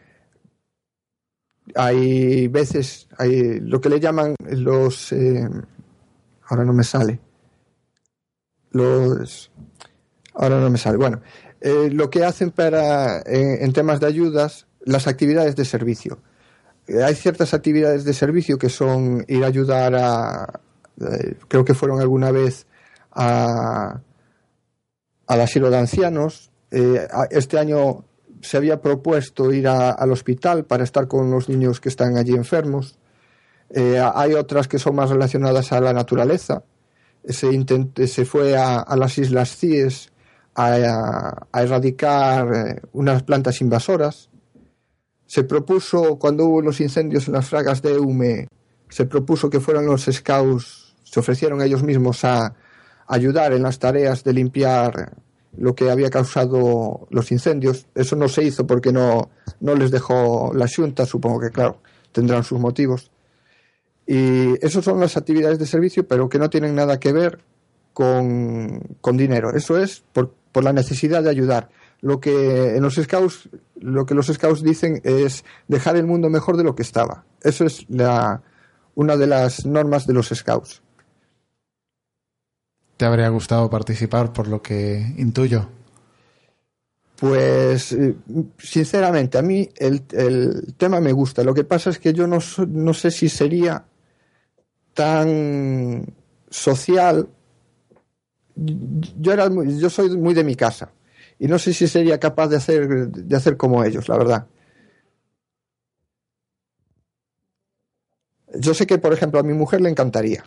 hay 1.75 2.47
veces, 2.47 3.07
hay 3.17 3.59
lo 3.59 3.81
que 3.81 3.89
le 3.89 3.99
llaman 3.99 4.35
los, 4.49 5.11
eh, 5.11 5.47
ahora 6.45 6.63
no 6.63 6.73
me 6.73 6.83
sale, 6.83 7.19
los, 8.71 9.51
ahora 10.33 10.59
no 10.59 10.69
me 10.69 10.77
sale, 10.77 10.97
bueno, 10.97 11.21
eh, 11.61 11.89
lo 11.91 12.09
que 12.09 12.23
hacen 12.23 12.51
para, 12.51 13.21
en, 13.25 13.73
temas 13.73 13.99
de 13.99 14.07
ayudas, 14.07 14.67
las 14.81 15.07
actividades 15.07 15.55
de 15.55 15.65
servicio. 15.65 16.19
Eh, 16.87 17.03
hay 17.03 17.15
ciertas 17.15 17.53
actividades 17.53 18.05
de 18.05 18.13
servicio 18.13 18.57
que 18.57 18.69
son 18.69 19.25
ir 19.27 19.43
a 19.43 19.47
ayudar 19.47 19.95
a, 19.95 20.61
creo 21.47 21.65
que 21.65 21.73
fueron 21.73 21.99
alguna 21.99 22.31
vez 22.31 22.67
a, 23.11 24.01
al 25.27 25.41
asilo 25.41 25.69
de 25.69 25.77
ancianos. 25.77 26.51
este 27.29 27.59
año 27.59 28.06
se 28.41 28.57
había 28.57 28.81
propuesto 28.81 29.51
ir 29.51 29.67
al 29.67 30.11
hospital 30.11 30.65
para 30.65 30.83
estar 30.83 31.07
con 31.07 31.31
los 31.31 31.49
niños 31.49 31.79
que 31.79 31.89
están 31.89 32.17
allí 32.17 32.33
enfermos. 32.33 32.97
Eh, 33.69 34.01
hay 34.13 34.33
otras 34.33 34.67
que 34.67 34.79
son 34.79 34.95
más 34.95 35.09
relacionadas 35.09 35.71
a 35.71 35.81
la 35.81 35.93
naturaleza. 35.93 36.63
Se, 37.27 38.07
se 38.07 38.25
fue 38.25 38.57
a, 38.57 38.95
las 38.95 39.17
Islas 39.17 39.57
Cíes 39.57 40.11
a, 40.55 41.45
erradicar 41.53 42.53
eh, 42.53 42.81
unas 42.93 43.23
plantas 43.23 43.59
invasoras. 43.61 44.29
Se 45.25 45.43
propuso, 45.43 46.17
cuando 46.17 46.45
hubo 46.45 46.61
los 46.61 46.79
incendios 46.79 47.27
en 47.27 47.33
las 47.33 47.49
fragas 47.49 47.81
de 47.81 47.93
Eume, 47.93 48.47
se 48.89 49.05
propuso 49.05 49.49
que 49.49 49.59
fueran 49.59 49.85
los 49.85 50.05
scouts, 50.05 50.95
se 51.03 51.19
ofrecieron 51.19 51.61
ellos 51.61 51.83
mismos 51.83 52.23
a 52.23 52.55
ayudar 53.07 53.51
en 53.53 53.63
las 53.63 53.79
tareas 53.79 54.23
de 54.23 54.33
limpiar 54.33 55.17
lo 55.55 55.75
que 55.75 55.89
había 55.89 56.09
causado 56.09 57.07
los 57.09 57.31
incendios. 57.31 57.87
Eso 57.95 58.15
no 58.15 58.27
se 58.27 58.43
hizo 58.43 58.67
porque 58.67 58.91
no, 58.91 59.29
no 59.59 59.75
les 59.75 59.91
dejó 59.91 60.51
la 60.53 60.67
Junta, 60.67 61.05
supongo 61.05 61.39
que, 61.39 61.49
claro, 61.49 61.81
tendrán 62.11 62.43
sus 62.43 62.59
motivos. 62.59 63.11
Y 64.05 64.53
esas 64.65 64.85
son 64.85 64.99
las 64.99 65.17
actividades 65.17 65.59
de 65.59 65.65
servicio, 65.65 66.07
pero 66.07 66.29
que 66.29 66.39
no 66.39 66.49
tienen 66.49 66.75
nada 66.75 66.99
que 66.99 67.11
ver 67.11 67.39
con, 67.93 68.79
con 69.01 69.17
dinero. 69.17 69.53
Eso 69.53 69.77
es 69.77 70.03
por, 70.13 70.33
por, 70.51 70.63
la 70.63 70.73
necesidad 70.73 71.23
de 71.23 71.29
ayudar. 71.29 71.69
Lo 71.99 72.19
que 72.19 72.75
en 72.75 72.83
los 72.83 72.95
scouts, 72.95 73.49
lo 73.75 74.05
que 74.05 74.13
los 74.13 74.27
scouts 74.27 74.61
dicen 74.61 75.01
es 75.03 75.43
dejar 75.67 75.97
el 75.97 76.05
mundo 76.05 76.29
mejor 76.29 76.57
de 76.57 76.63
lo 76.63 76.75
que 76.75 76.83
estaba. 76.83 77.25
Eso 77.41 77.65
es 77.65 77.85
la, 77.89 78.43
una 78.95 79.17
de 79.17 79.27
las 79.27 79.65
normas 79.65 80.07
de 80.07 80.13
los 80.13 80.27
scouts 80.29 80.83
te 82.97 83.05
habría 83.05 83.29
gustado 83.29 83.69
participar 83.69 84.33
por 84.33 84.47
lo 84.47 84.61
que 84.61 85.13
intuyo? 85.17 85.69
Pues 87.19 87.93
eh, 87.93 88.15
sinceramente 88.59 89.37
a 89.37 89.41
mí 89.41 89.69
el, 89.77 90.03
el, 90.11 90.75
tema 90.77 90.99
me 90.99 91.11
gusta. 91.11 91.43
Lo 91.43 91.53
que 91.53 91.63
pasa 91.63 91.89
es 91.89 91.99
que 91.99 92.13
yo 92.13 92.27
no, 92.27 92.39
no 92.67 92.93
sé 92.93 93.11
si 93.11 93.29
sería 93.29 93.85
tan 94.93 96.05
social. 96.49 97.27
Yo, 98.55 99.33
era 99.33 99.49
yo 99.49 99.89
soy 99.89 100.15
muy 100.17 100.33
de 100.33 100.43
mi 100.43 100.55
casa 100.55 100.91
y 101.39 101.47
no 101.47 101.59
sé 101.59 101.73
si 101.73 101.87
sería 101.87 102.19
capaz 102.19 102.47
de 102.47 102.57
hacer, 102.57 103.09
de 103.09 103.35
hacer 103.35 103.57
como 103.57 103.83
ellos, 103.83 104.09
la 104.09 104.17
verdad. 104.17 104.47
Yo 108.59 108.73
sé 108.73 108.87
que, 108.87 108.97
por 108.97 109.13
ejemplo, 109.13 109.39
a 109.39 109.43
mi 109.43 109.53
mujer 109.53 109.81
le 109.81 109.89
encantaría. 109.89 110.43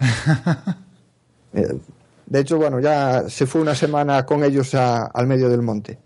De 2.31 2.39
hecho, 2.39 2.59
bueno, 2.59 2.79
ya 2.79 3.29
se 3.29 3.45
fue 3.45 3.61
una 3.61 3.75
semana 3.75 4.25
con 4.25 4.45
ellos 4.45 4.73
al 4.75 5.27
medio 5.27 5.49
del 5.49 5.63
monte. 5.63 5.99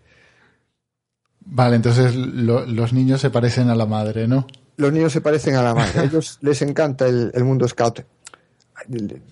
Vale, 1.40 1.76
entonces 1.76 2.16
los 2.16 2.92
niños 2.94 3.20
se 3.20 3.28
parecen 3.28 3.68
a 3.68 3.74
la 3.74 3.84
madre, 3.84 4.26
¿no? 4.26 4.46
Los 4.78 4.90
niños 4.90 5.12
se 5.12 5.20
parecen 5.20 5.54
a 5.56 5.62
la 5.62 5.74
madre. 5.74 6.00
A 6.00 6.04
ellos 6.04 6.38
les 6.40 6.62
encanta 6.62 7.06
el, 7.06 7.44
mundo 7.44 7.68
scout. 7.68 8.06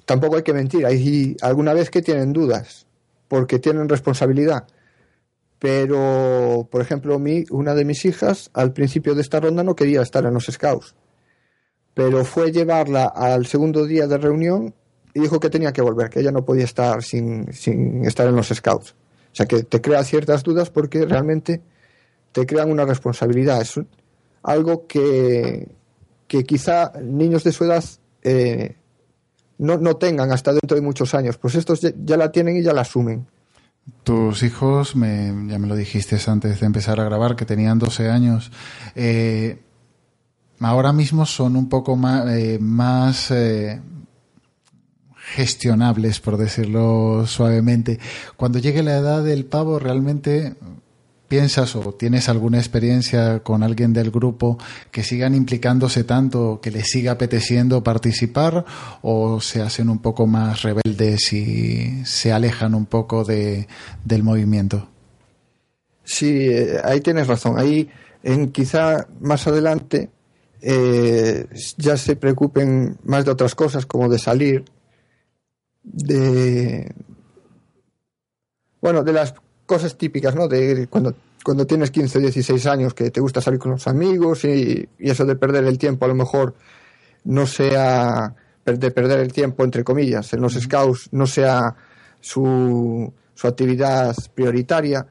Tampoco 0.04 0.37
hay 0.37 0.42
que 0.42 0.52
mentir. 0.52 0.84
Hay 0.84 1.34
alguna 1.40 1.72
vez 1.72 1.88
que 1.88 2.02
tienen 2.02 2.34
dudas, 2.34 2.87
porque 3.26 3.58
tienen 3.58 3.88
responsabilidad. 3.88 4.66
Pero, 5.58 6.68
por 6.70 6.82
ejemplo, 6.82 7.18
mi, 7.18 7.46
una 7.49 7.75
de 7.75 7.87
mis 7.87 8.04
hijas 8.04 8.50
al 8.52 8.75
principio 8.75 9.14
de 9.14 9.22
esta 9.22 9.40
ronda 9.40 9.64
no 9.64 9.75
quería 9.75 10.02
estar 10.02 10.26
en 10.26 10.34
los 10.34 10.44
scouts. 10.44 10.94
Pero 11.94 12.26
fue 12.26 12.52
llevarla 12.52 13.06
al 13.06 13.46
segundo 13.46 13.87
día 13.87 14.06
de 14.06 14.18
reunión 14.18 14.75
y 15.14 15.21
dijo 15.21 15.40
que 15.40 15.50
tenía 15.50 15.73
que 15.73 15.83
volver, 15.83 16.11
que 16.11 16.21
ella 16.21 16.33
no 16.33 16.45
podía 16.45 16.64
estar 16.64 17.02
sin, 17.02 17.52
sin 17.52 18.04
estar 18.04 18.26
en 18.26 18.37
los 18.37 18.49
scouts. 18.49 18.95
O 19.33 19.35
sea, 19.35 19.47
que 19.47 19.62
te 19.62 19.81
crea 19.81 20.04
ciertas 20.04 20.42
dudas 20.42 20.71
porque 20.71 21.07
realmente 21.07 21.62
te 22.33 22.47
crean 22.47 22.71
una 22.71 22.85
responsabilidad. 22.85 23.61
Es 23.61 23.81
algo 24.42 24.87
que, 24.87 25.69
que 26.26 26.45
quizá 26.45 26.92
niños 27.00 27.45
de 27.45 27.52
su 27.52 27.64
edad 27.64 27.85
eh, 28.23 28.76
no, 29.59 29.78
no, 29.78 29.97
tengan 29.97 30.33
hasta 30.33 30.52
dentro 30.52 30.75
de 30.75 30.83
muchos 30.83 31.14
años. 31.14 31.38
Pues 31.38 31.54
estos 31.54 31.81
ya, 31.81 32.16
la 32.16 32.33
tienen 32.33 32.57
y 32.57 32.62
ya 32.62 32.73
la 32.73 32.83
asumen. 32.83 33.26
Tus 34.02 34.42
hijos, 34.42 34.97
me, 34.97 35.33
ya 35.49 35.59
me 35.59 35.66
lo 35.66 35.76
dijiste 35.76 36.19
antes 36.26 36.61
de 36.61 36.66
empezar 36.66 37.00
a 37.00 37.04
grabar, 37.04 37.37
que 37.37 37.45
tenían 37.45 37.78
12 37.78 38.11
años. 38.11 38.50
Eh, 38.95 39.61
ahora 40.61 40.92
mismo 40.92 41.26
son 41.26 41.57
un 41.57 41.69
poco 41.69 41.97
más, 41.97 42.28
eh, 42.28 42.59
más 42.61 43.33
gestionables, 45.34 46.20
por 46.20 46.36
decirlo 46.36 47.26
suavemente. 47.26 47.98
Cuando 48.36 48.58
llegue 48.58 48.82
la 48.82 48.96
edad 48.96 49.24
del 49.24 49.44
pavo, 49.44 49.78
realmente 49.78 50.54
piensas 51.32 51.74
o 51.76 51.94
tienes 51.94 52.28
alguna 52.28 52.58
experiencia 52.58 53.40
con 53.40 53.62
alguien 53.62 53.94
del 53.94 54.10
grupo 54.10 54.58
que 54.90 55.02
sigan 55.02 55.34
implicándose 55.34 56.04
tanto, 56.04 56.60
que 56.60 56.70
les 56.70 56.88
siga 56.88 57.12
apeteciendo 57.12 57.82
participar 57.82 58.66
o 59.00 59.40
se 59.40 59.62
hacen 59.62 59.88
un 59.88 60.00
poco 60.00 60.26
más 60.26 60.60
rebeldes 60.60 61.32
y 61.32 62.04
se 62.04 62.32
alejan 62.32 62.74
un 62.74 62.84
poco 62.84 63.24
de, 63.24 63.66
del 64.04 64.22
movimiento? 64.22 64.88
Sí, 66.04 66.48
eh, 66.50 66.76
ahí 66.84 67.00
tienes 67.00 67.26
razón. 67.28 67.58
Ahí, 67.58 67.88
en 68.22 68.52
quizá 68.52 69.06
más 69.20 69.46
adelante, 69.46 70.10
eh, 70.60 71.46
ya 71.78 71.96
se 71.96 72.14
preocupen 72.14 72.98
más 73.04 73.24
de 73.24 73.30
otras 73.30 73.54
cosas, 73.54 73.86
como 73.86 74.10
de 74.10 74.18
salir, 74.18 74.64
de, 75.82 76.92
bueno, 78.80 79.02
de 79.02 79.12
las 79.12 79.34
cosas 79.66 79.96
típicas, 79.96 80.34
¿no? 80.34 80.48
De 80.48 80.86
cuando, 80.88 81.14
cuando 81.44 81.66
tienes 81.66 81.90
15 81.90 82.18
o 82.18 82.20
16 82.20 82.66
años 82.66 82.94
que 82.94 83.10
te 83.10 83.20
gusta 83.20 83.40
salir 83.40 83.58
con 83.58 83.72
los 83.72 83.86
amigos 83.86 84.44
y, 84.44 84.88
y 84.98 85.10
eso 85.10 85.24
de 85.24 85.36
perder 85.36 85.64
el 85.64 85.78
tiempo 85.78 86.04
a 86.04 86.08
lo 86.08 86.14
mejor 86.14 86.54
no 87.24 87.46
sea 87.46 88.34
de 88.64 88.90
perder 88.90 89.20
el 89.20 89.32
tiempo, 89.32 89.64
entre 89.64 89.84
comillas, 89.84 90.32
en 90.32 90.40
los 90.40 90.54
scouts 90.54 91.08
no 91.12 91.26
sea 91.26 91.74
su, 92.20 93.12
su 93.34 93.46
actividad 93.46 94.14
prioritaria, 94.34 95.06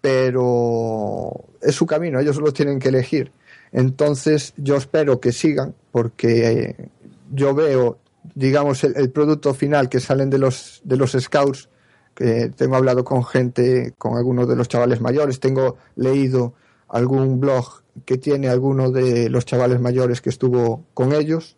pero 0.00 1.30
es 1.60 1.74
su 1.74 1.86
camino, 1.86 2.18
ellos 2.18 2.38
lo 2.38 2.52
tienen 2.52 2.78
que 2.78 2.88
elegir. 2.88 3.32
Entonces 3.72 4.54
yo 4.56 4.76
espero 4.76 5.20
que 5.20 5.30
sigan, 5.30 5.74
porque 5.92 6.90
yo 7.32 7.54
veo, 7.54 7.98
digamos, 8.34 8.84
el, 8.84 9.10
producto 9.10 9.54
final 9.54 9.88
que 9.88 10.00
salen 10.00 10.30
de 10.30 10.38
los, 10.38 10.80
de 10.84 10.96
los 10.96 11.12
scouts, 11.12 11.68
que 12.14 12.50
tengo 12.54 12.76
hablado 12.76 13.04
con 13.04 13.24
gente, 13.24 13.94
con 13.96 14.16
algunos 14.16 14.48
de 14.48 14.56
los 14.56 14.68
chavales 14.68 15.00
mayores, 15.00 15.40
tengo 15.40 15.76
leído 15.96 16.54
algún 16.88 17.40
blog 17.40 17.82
que 18.04 18.18
tiene 18.18 18.48
alguno 18.48 18.90
de 18.90 19.28
los 19.30 19.44
chavales 19.44 19.80
mayores 19.80 20.20
que 20.20 20.30
estuvo 20.30 20.84
con 20.94 21.12
ellos 21.12 21.56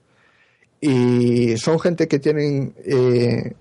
y 0.80 1.56
son 1.58 1.78
gente 1.78 2.08
que 2.08 2.18
tienen 2.18 2.74
eh, 2.84 3.54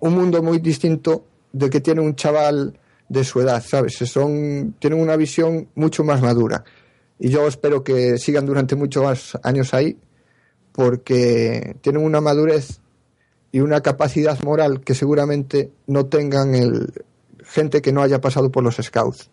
un 0.00 0.14
mundo 0.14 0.42
muy 0.42 0.58
distinto 0.58 1.24
del 1.52 1.70
que 1.70 1.80
tiene 1.80 2.00
un 2.00 2.16
chaval 2.16 2.78
de 3.08 3.24
su 3.24 3.40
edad, 3.40 3.62
¿sabes? 3.64 3.94
Son, 3.94 4.74
tienen 4.78 5.00
una 5.00 5.16
visión 5.16 5.68
mucho 5.76 6.02
más 6.02 6.20
madura. 6.20 6.64
Y 7.18 7.28
yo 7.28 7.46
espero 7.46 7.84
que 7.84 8.18
sigan 8.18 8.44
durante 8.44 8.74
muchos 8.74 9.38
años 9.42 9.72
ahí, 9.72 9.96
porque 10.74 11.76
tienen 11.82 12.04
una 12.04 12.20
madurez 12.20 12.80
y 13.52 13.60
una 13.60 13.80
capacidad 13.80 14.42
moral 14.42 14.80
que 14.80 14.96
seguramente 14.96 15.70
no 15.86 16.06
tengan 16.06 16.56
el, 16.56 16.92
gente 17.44 17.80
que 17.80 17.92
no 17.92 18.02
haya 18.02 18.20
pasado 18.20 18.50
por 18.50 18.64
los 18.64 18.76
scouts. 18.82 19.30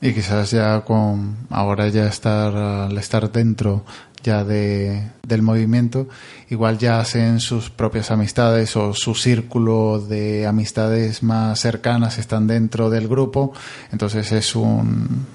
Y 0.00 0.12
quizás 0.12 0.52
ya 0.52 0.82
con 0.82 1.48
ahora 1.50 1.88
ya 1.88 2.06
estar 2.06 2.54
al 2.54 2.96
estar 2.96 3.32
dentro 3.32 3.84
ya 4.22 4.44
de, 4.44 5.10
del 5.26 5.42
movimiento, 5.42 6.08
igual 6.48 6.78
ya 6.78 7.00
hacen 7.00 7.40
sus 7.40 7.70
propias 7.70 8.12
amistades 8.12 8.76
o 8.76 8.94
su 8.94 9.14
círculo 9.14 9.98
de 9.98 10.46
amistades 10.46 11.22
más 11.22 11.60
cercanas 11.60 12.18
están 12.18 12.46
dentro 12.46 12.88
del 12.88 13.08
grupo, 13.08 13.52
entonces 13.92 14.32
es 14.32 14.56
un, 14.56 15.26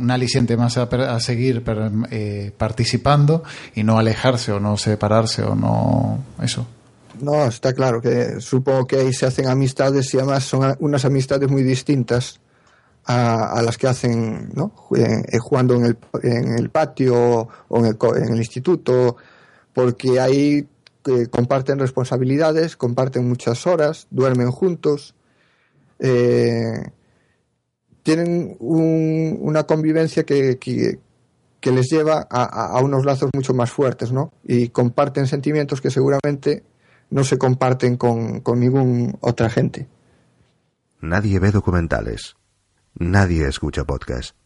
un 0.00 0.10
aliciente 0.10 0.56
más 0.56 0.78
a, 0.78 1.20
seguir 1.20 1.62
eh, 2.10 2.52
participando 2.56 3.42
y 3.74 3.84
no 3.84 3.98
alejarse 3.98 4.52
o 4.52 4.60
no 4.60 4.76
separarse 4.76 5.42
o 5.42 5.54
no 5.54 6.18
eso. 6.42 6.66
No, 7.20 7.44
está 7.44 7.72
claro 7.74 8.00
que 8.00 8.40
supongo 8.40 8.86
que 8.86 8.96
ahí 8.96 9.12
se 9.12 9.26
hacen 9.26 9.46
amistades 9.46 10.12
y 10.14 10.18
además 10.18 10.44
son 10.44 10.76
unas 10.80 11.04
amistades 11.04 11.50
muy 11.50 11.62
distintas 11.62 12.40
a, 13.04 13.60
las 13.62 13.76
que 13.76 13.88
hacen 13.88 14.50
¿no? 14.54 14.72
Eh, 14.96 15.38
jugando 15.38 15.74
en 15.74 15.84
el, 15.84 15.98
en 16.22 16.58
el 16.58 16.70
patio 16.70 17.48
o 17.68 17.78
en 17.78 17.86
el, 17.86 17.96
en 18.16 18.32
el 18.32 18.38
instituto, 18.38 19.16
porque 19.74 20.20
ahí 20.20 20.66
eh, 21.06 21.26
comparten 21.30 21.78
responsabilidades, 21.78 22.76
comparten 22.76 23.28
muchas 23.28 23.66
horas, 23.66 24.06
duermen 24.10 24.50
juntos, 24.50 25.14
eh, 25.98 26.90
tienen 28.16 28.56
una 28.60 29.64
convivencia 29.64 30.24
que, 30.24 30.58
que, 30.58 31.72
les 31.72 31.90
lleva 31.90 32.26
a, 32.30 32.76
a, 32.76 32.82
unos 32.82 33.04
lazos 33.04 33.30
mucho 33.34 33.54
más 33.54 33.70
fuertes, 33.70 34.12
¿no? 34.12 34.32
Y 34.44 34.68
comparten 34.68 35.26
sentimientos 35.26 35.80
que 35.80 35.90
seguramente 35.90 36.64
no 37.10 37.24
se 37.24 37.38
comparten 37.38 37.96
con, 37.96 38.40
con 38.40 38.60
ninguna 38.60 39.14
otra 39.20 39.50
gente. 39.50 39.88
Nadie 41.00 41.38
ve 41.38 41.50
documentales 41.50 42.36
nadie 42.94 43.48
escucha 43.48 43.84
podcast. 43.84 44.36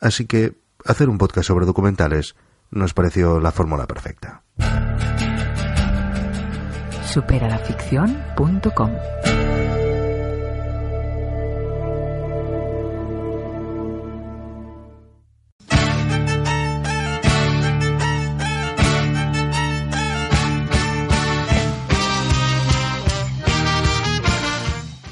Así 0.00 0.26
que 0.26 0.54
hacer 0.84 1.08
un 1.08 1.18
podcast 1.18 1.48
sobre 1.48 1.66
documentales 1.66 2.34
nos 2.70 2.94
pareció 2.94 3.40
la 3.40 3.52
fórmula 3.52 3.86
perfecta. 3.86 4.42
Superalaficción.com 7.04 8.90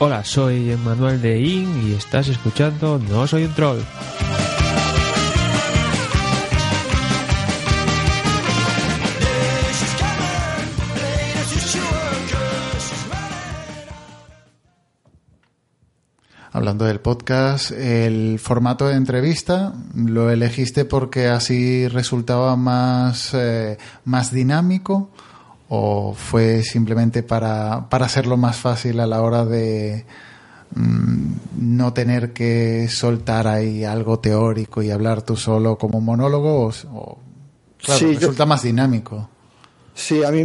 Hola, 0.05 0.25
soy 0.25 0.73
Emmanuel 0.73 1.23
de 1.23 1.39
IN 1.39 1.87
y 1.87 1.93
estás 1.93 2.27
escuchando 2.27 2.99
No 2.99 3.25
Soy 3.29 3.45
un 3.45 3.55
Troll. 3.55 3.79
Hablando 16.51 16.85
del 16.85 16.99
podcast, 16.99 17.71
el 17.71 18.41
formato 18.41 18.89
de 18.89 18.97
entrevista 18.97 19.73
lo 19.95 20.31
elegiste 20.31 20.85
porque 20.85 21.29
así 21.29 21.87
resultaba 21.87 22.57
más, 22.57 23.35
eh, 23.35 23.79
más 24.05 24.33
dinámico 24.33 25.13
o 25.75 26.13
fue 26.13 26.63
simplemente 26.63 27.23
para, 27.23 27.89
para 27.89 28.05
hacerlo 28.05 28.37
más 28.37 28.59
fácil 28.59 29.01
a 29.01 29.07
la 29.07 29.23
hora 29.23 29.47
de 29.47 30.05
mm, 30.75 31.33
no 31.61 31.95
tener 31.95 32.35
que 32.35 32.89
soltar 32.91 33.47
ahí 33.47 33.83
algo 33.83 34.19
teórico 34.19 34.83
y 34.83 34.91
hablar 34.91 35.23
tú 35.23 35.35
solo 35.35 35.79
como 35.79 36.03
monólogo 36.03 36.71
o, 36.93 37.19
resulta 37.87 38.45
más 38.45 38.65
dinámico. 38.65 39.31
Sí, 39.95 40.23
a 40.23 40.31
mí 40.31 40.45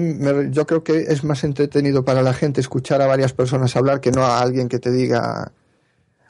yo 0.50 0.66
creo 0.66 0.82
que 0.82 0.98
es 1.10 1.26
más 1.26 1.44
entretenido 1.44 2.06
para 2.06 2.22
la 2.22 2.34
gente 2.34 2.62
escuchar 2.62 3.02
a 3.02 3.08
varias 3.08 3.34
personas 3.34 3.76
hablar 3.76 4.00
que 4.00 4.13
no 4.13 4.22
a 4.24 4.40
alguien 4.40 4.70
que 4.70 4.80
te 4.80 4.92
diga, 4.92 5.52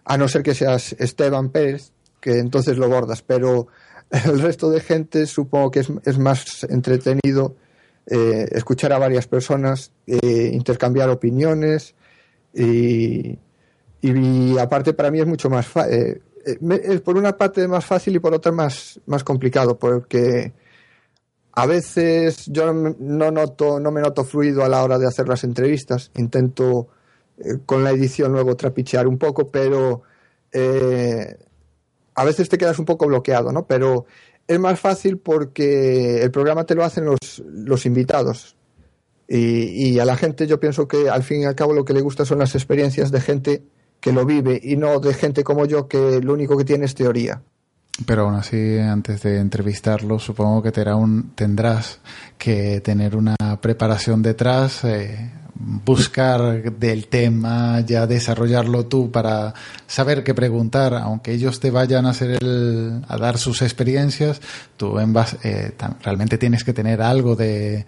a 0.05 0.17
no 0.17 0.27
ser 0.27 0.41
que 0.41 0.55
seas 0.55 0.93
Esteban 0.97 1.49
Pérez, 1.49 1.91
que 2.19 2.39
entonces 2.39 2.79
lo 2.79 2.89
bordas, 2.89 3.21
pero 3.21 3.67
el 4.09 4.39
resto 4.39 4.71
de 4.71 4.79
gente 4.79 5.27
supongo 5.27 5.69
que 5.69 5.81
es, 5.81 5.91
es 6.03 6.17
más 6.17 6.63
entretenido 6.63 7.57
eh, 8.09 8.47
escuchar 8.53 8.93
a 8.93 8.99
varias 8.99 9.27
personas, 9.27 9.91
eh, 10.05 10.51
intercambiar 10.53 11.09
opiniones 11.09 11.93
y, 12.53 13.37
aparte 14.57 14.93
para 14.93 15.11
mí 15.11 15.19
es 15.19 15.27
mucho 15.27 15.49
más 15.49 15.67
eh, 15.89 16.21
es 16.45 17.01
por 17.01 17.17
una 17.17 17.35
parte 17.35 17.67
más 17.67 17.85
fácil 17.85 18.15
y 18.15 18.19
por 18.19 18.33
otra 18.33 18.53
más, 18.53 19.01
más 19.07 19.25
complicado 19.25 19.77
porque 19.77 20.53
a 21.51 21.65
veces 21.65 22.45
yo 22.45 22.71
no 22.71 23.31
noto 23.31 23.81
no 23.81 23.91
me 23.91 23.99
noto 23.99 24.23
fluido 24.23 24.63
a 24.63 24.69
la 24.69 24.81
hora 24.83 24.97
de 24.97 25.07
hacer 25.07 25.27
las 25.27 25.43
entrevistas. 25.43 26.09
Intento 26.15 26.87
con 27.65 27.83
la 27.83 27.91
edición 27.91 28.31
luego 28.31 28.55
trapichear 28.55 29.05
un 29.05 29.17
poco 29.17 29.51
pero 29.51 30.03
a 30.53 32.23
veces 32.23 32.47
te 32.47 32.57
quedas 32.57 32.79
un 32.79 32.85
poco 32.85 33.05
bloqueado 33.05 33.51
no 33.51 33.67
pero 33.67 34.05
es 34.47 34.59
más 34.59 34.79
fácil 34.79 35.17
porque 35.17 36.21
el 36.21 36.31
programa 36.31 36.65
te 36.65 36.75
lo 36.75 36.83
hacen 36.83 37.05
los, 37.05 37.43
los 37.45 37.85
invitados. 37.85 38.55
Y, 39.27 39.89
y, 39.89 39.99
a 39.99 40.05
la 40.05 40.15
gente 40.15 40.47
yo 40.47 40.57
pienso 40.59 40.87
que 40.87 41.09
al 41.09 41.21
fin 41.21 41.41
y 41.41 41.45
al 41.45 41.55
cabo 41.55 41.73
lo 41.73 41.83
que 41.83 41.93
le 41.93 41.99
gusta 41.99 42.23
son 42.23 42.39
las 42.39 42.55
experiencias 42.55 43.11
de 43.11 43.19
gente 43.19 43.63
que 43.99 44.13
lo 44.13 44.25
vive 44.25 44.59
y 44.63 44.77
no 44.77 44.99
de 44.99 45.13
gente 45.13 45.43
como 45.43 45.65
yo 45.65 45.87
que 45.87 46.21
lo 46.21 46.33
único 46.33 46.57
que 46.57 46.63
tiene 46.63 46.85
es 46.85 46.95
teoría. 46.95 47.41
Pero 48.05 48.23
aún 48.23 48.35
así, 48.35 48.77
antes 48.77 49.23
de 49.23 49.39
entrevistarlo, 49.39 50.19
supongo 50.19 50.61
que 50.61 50.71
un, 50.91 51.31
tendrás 51.33 51.99
que 52.37 52.79
tener 52.81 53.15
una 53.15 53.35
preparación 53.59 54.21
detrás, 54.21 54.83
eh, 54.83 55.31
buscar 55.59 56.71
del 56.73 57.07
tema, 57.07 57.81
ya 57.81 58.05
desarrollarlo 58.05 58.85
tú 58.85 59.11
para 59.11 59.53
saber 59.87 60.23
qué 60.23 60.33
preguntar, 60.33 60.93
aunque 60.93 61.33
ellos 61.33 61.59
te 61.59 61.71
vayan 61.71 62.05
a 62.05 62.11
hacer 62.11 62.37
el, 62.41 63.03
a 63.07 63.17
dar 63.17 63.37
sus 63.37 63.61
experiencias, 63.61 64.41
tú 64.75 64.99
eh, 64.99 65.73
realmente 66.03 66.37
tienes 66.37 66.63
que 66.63 66.73
tener 66.73 67.01
algo 67.01 67.35
de, 67.35 67.85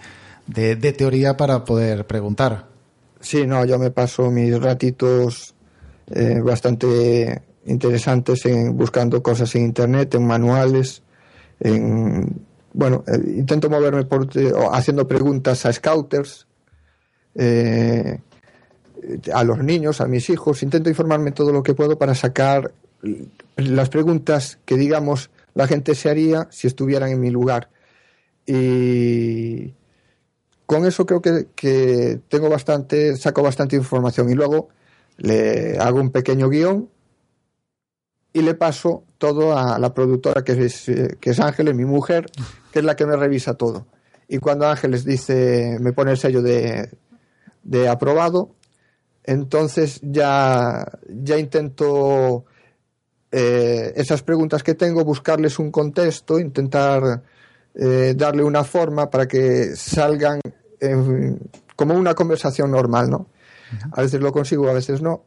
de, 0.48 0.94
teoría 0.94 1.38
para 1.38 1.64
poder 1.64 2.08
preguntar. 2.08 2.68
Sí, 3.20 3.46
no, 3.46 3.64
yo 3.66 3.78
me 3.78 3.92
paso 3.92 4.32
mis 4.32 4.60
ratitos 4.60 5.54
eh, 6.08 6.40
bastante 6.44 7.44
interesantes 7.66 8.46
en 8.46 8.76
buscando 8.76 9.22
cosas 9.22 9.54
en 9.56 9.66
internet, 9.66 10.16
en 10.16 10.26
manuales, 10.26 11.04
en 11.60 12.48
bueno, 12.74 13.04
eh, 13.08 13.20
intento 13.38 13.70
moverme 13.70 14.06
por 14.06 14.28
haciendo 14.72 15.08
preguntas 15.08 15.66
a 15.66 15.74
scouters 15.74 16.48
eh, 17.36 18.20
a 19.34 19.44
los 19.44 19.60
niños, 19.60 20.02
a 20.02 20.08
mis 20.08 20.30
hijos, 20.30 20.64
intento 20.64 20.90
informarme 20.90 21.32
todo 21.32 21.52
lo 21.52 21.64
que 21.64 21.74
puedo 21.74 21.98
para 21.98 22.16
sacar 22.16 22.72
las 23.56 23.90
preguntas 23.90 24.60
que, 24.66 24.76
digamos, 24.76 25.30
la 25.54 25.68
gente 25.68 25.96
se 25.96 26.10
haría 26.10 26.48
si 26.52 26.68
estuvieran 26.68 27.10
en 27.10 27.20
mi 27.20 27.30
lugar. 27.30 27.70
Y 28.46 29.74
con 30.66 30.86
eso 30.86 31.06
creo 31.06 31.22
que, 31.22 32.20
tengo 32.28 32.50
bastante, 32.50 33.16
saco 33.16 33.44
bastante 33.44 33.76
información. 33.76 34.30
Y 34.30 34.36
luego 34.36 34.70
Le 35.18 35.78
hago 35.80 36.00
un 36.00 36.12
pequeño 36.12 36.48
guion 36.48 36.90
y 38.32 38.42
le 38.42 38.54
paso 38.54 39.04
todo 39.18 39.58
a 39.58 39.78
la 39.80 39.94
productora 39.94 40.44
que 40.44 40.54
es, 40.54 40.86
que 41.20 41.30
es 41.32 41.40
Ángeles, 41.42 41.76
mi 41.76 41.84
mujer, 41.84 42.28
que 42.72 42.80
es 42.80 42.86
la 42.86 42.96
que 42.96 43.06
me 43.06 43.18
revisa 43.18 43.56
todo. 43.56 43.86
Y 44.30 44.38
cuando 44.38 44.68
Ángeles 44.68 45.04
dice, 45.04 45.78
me 45.82 45.92
pone 45.92 46.12
el 46.12 46.18
sello 46.18 46.42
de, 46.42 46.90
de 47.64 47.88
aprobado, 47.88 48.56
entonces 49.24 50.00
ya, 50.02 50.86
ya 51.08 51.38
intento 51.38 52.46
eh, 53.32 53.94
esas 53.96 54.24
preguntas 54.24 54.64
que 54.64 54.74
tengo, 54.74 55.04
buscarles 55.04 55.60
un 55.60 55.72
contexto, 55.72 56.40
intentar 56.40 57.22
eh, 57.76 58.14
darle 58.16 58.44
una 58.44 58.64
forma 58.64 59.10
para 59.10 59.28
que 59.28 59.76
salgan 59.76 60.40
como 61.76 61.94
una 61.94 62.16
conversación 62.16 62.72
normal, 62.72 63.10
¿no? 63.10 63.28
A 63.92 64.02
veces 64.02 64.22
lo 64.22 64.32
consigo, 64.32 64.68
a 64.70 64.74
veces 64.74 65.02
no, 65.02 65.26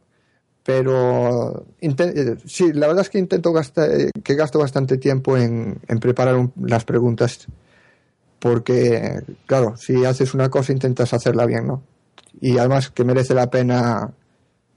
pero 0.63 1.65
eh, 1.79 2.35
sí, 2.45 2.73
la 2.73 2.87
verdad 2.87 3.03
es 3.03 3.09
que 3.09 3.19
intento 3.19 3.51
gastar, 3.51 3.89
que 4.23 4.35
gasto 4.35 4.59
bastante 4.59 4.97
tiempo 4.97 5.37
en, 5.37 5.79
preparar 6.01 6.49
las 6.61 6.85
preguntas, 6.85 7.47
porque, 8.39 9.21
claro, 9.45 9.75
si 9.77 10.05
haces 10.05 10.33
una 10.33 10.49
cosa 10.49 10.71
intentas 10.71 11.13
hacerla 11.13 11.45
bien, 11.45 11.67
¿no? 11.67 11.83
Y 12.43 12.57
además 12.57 12.89
que 12.89 13.05
merece 13.05 13.33
la 13.33 13.49
pena, 13.49 14.11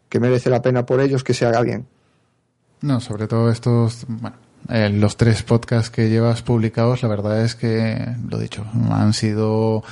que 0.08 0.20
merece 0.20 0.50
la 0.50 0.62
pena 0.62 0.86
por 0.86 1.00
ellos 1.00 1.24
que 1.24 1.34
se 1.34 1.46
haga 1.46 1.62
bien. 1.62 1.84
No, 2.80 3.00
sobre 3.00 3.26
todo 3.26 3.50
estos, 3.50 4.04
bueno, 4.06 4.36
eh, 4.68 4.88
los 4.88 5.16
tres 5.16 5.42
podcasts 5.42 5.90
que 5.90 6.08
llevas 6.08 6.42
publicados, 6.42 7.02
la 7.02 7.08
verdad 7.08 7.44
es 7.44 7.56
que, 7.56 8.06
lo 8.28 8.38
dicho, 8.38 8.64
han 8.90 9.12
sido 9.14 9.82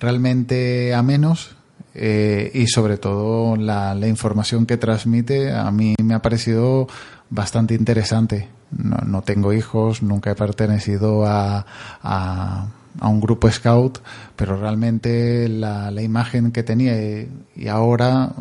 realmente 0.00 0.92
amenos 0.92 1.54
eh, 1.94 2.50
y 2.52 2.66
sobre 2.66 2.98
todo 2.98 3.54
la, 3.54 3.94
la, 3.94 4.08
información 4.08 4.66
que 4.66 4.76
transmite 4.76 5.52
a 5.52 5.70
mí 5.70 5.94
me 6.02 6.14
ha 6.14 6.22
parecido 6.22 6.88
bastante 7.28 7.74
interesante. 7.74 8.48
No, 8.72 8.96
no 9.06 9.22
tengo 9.22 9.52
hijos, 9.52 10.02
nunca 10.02 10.32
he 10.32 10.34
pertenecido 10.34 11.26
a, 11.26 11.64
a, 12.02 12.66
a, 12.98 13.08
un 13.08 13.20
grupo 13.20 13.50
scout, 13.50 13.98
pero 14.36 14.56
realmente 14.56 15.48
la, 15.48 15.90
la 15.90 16.02
imagen 16.02 16.50
que 16.50 16.62
tenía 16.62 17.22
y, 17.56 17.68
ahora 17.68 18.32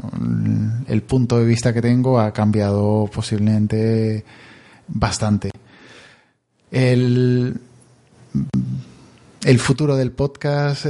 el 0.88 1.02
punto 1.04 1.38
de 1.38 1.46
vista 1.46 1.74
que 1.74 1.82
tengo 1.82 2.20
ha 2.20 2.32
cambiado 2.32 3.10
posiblemente 3.14 4.24
bastante. 4.88 5.52
El, 6.72 7.60
el 9.44 9.60
futuro 9.60 9.96
del 9.96 10.12
podcast, 10.12 10.86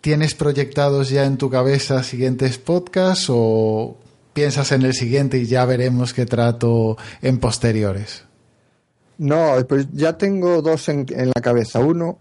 ¿tienes 0.00 0.34
proyectados 0.34 1.10
ya 1.10 1.24
en 1.24 1.36
tu 1.36 1.50
cabeza 1.50 2.02
siguientes 2.02 2.58
podcasts 2.58 3.26
o 3.28 3.96
piensas 4.32 4.72
en 4.72 4.82
el 4.82 4.94
siguiente 4.94 5.38
y 5.38 5.46
ya 5.46 5.64
veremos 5.64 6.12
qué 6.12 6.26
trato 6.26 6.96
en 7.22 7.38
posteriores? 7.38 8.24
No, 9.16 9.54
pues 9.68 9.86
ya 9.92 10.18
tengo 10.18 10.60
dos 10.60 10.88
en, 10.88 11.06
en 11.10 11.28
la 11.28 11.40
cabeza. 11.40 11.78
Uno 11.78 12.18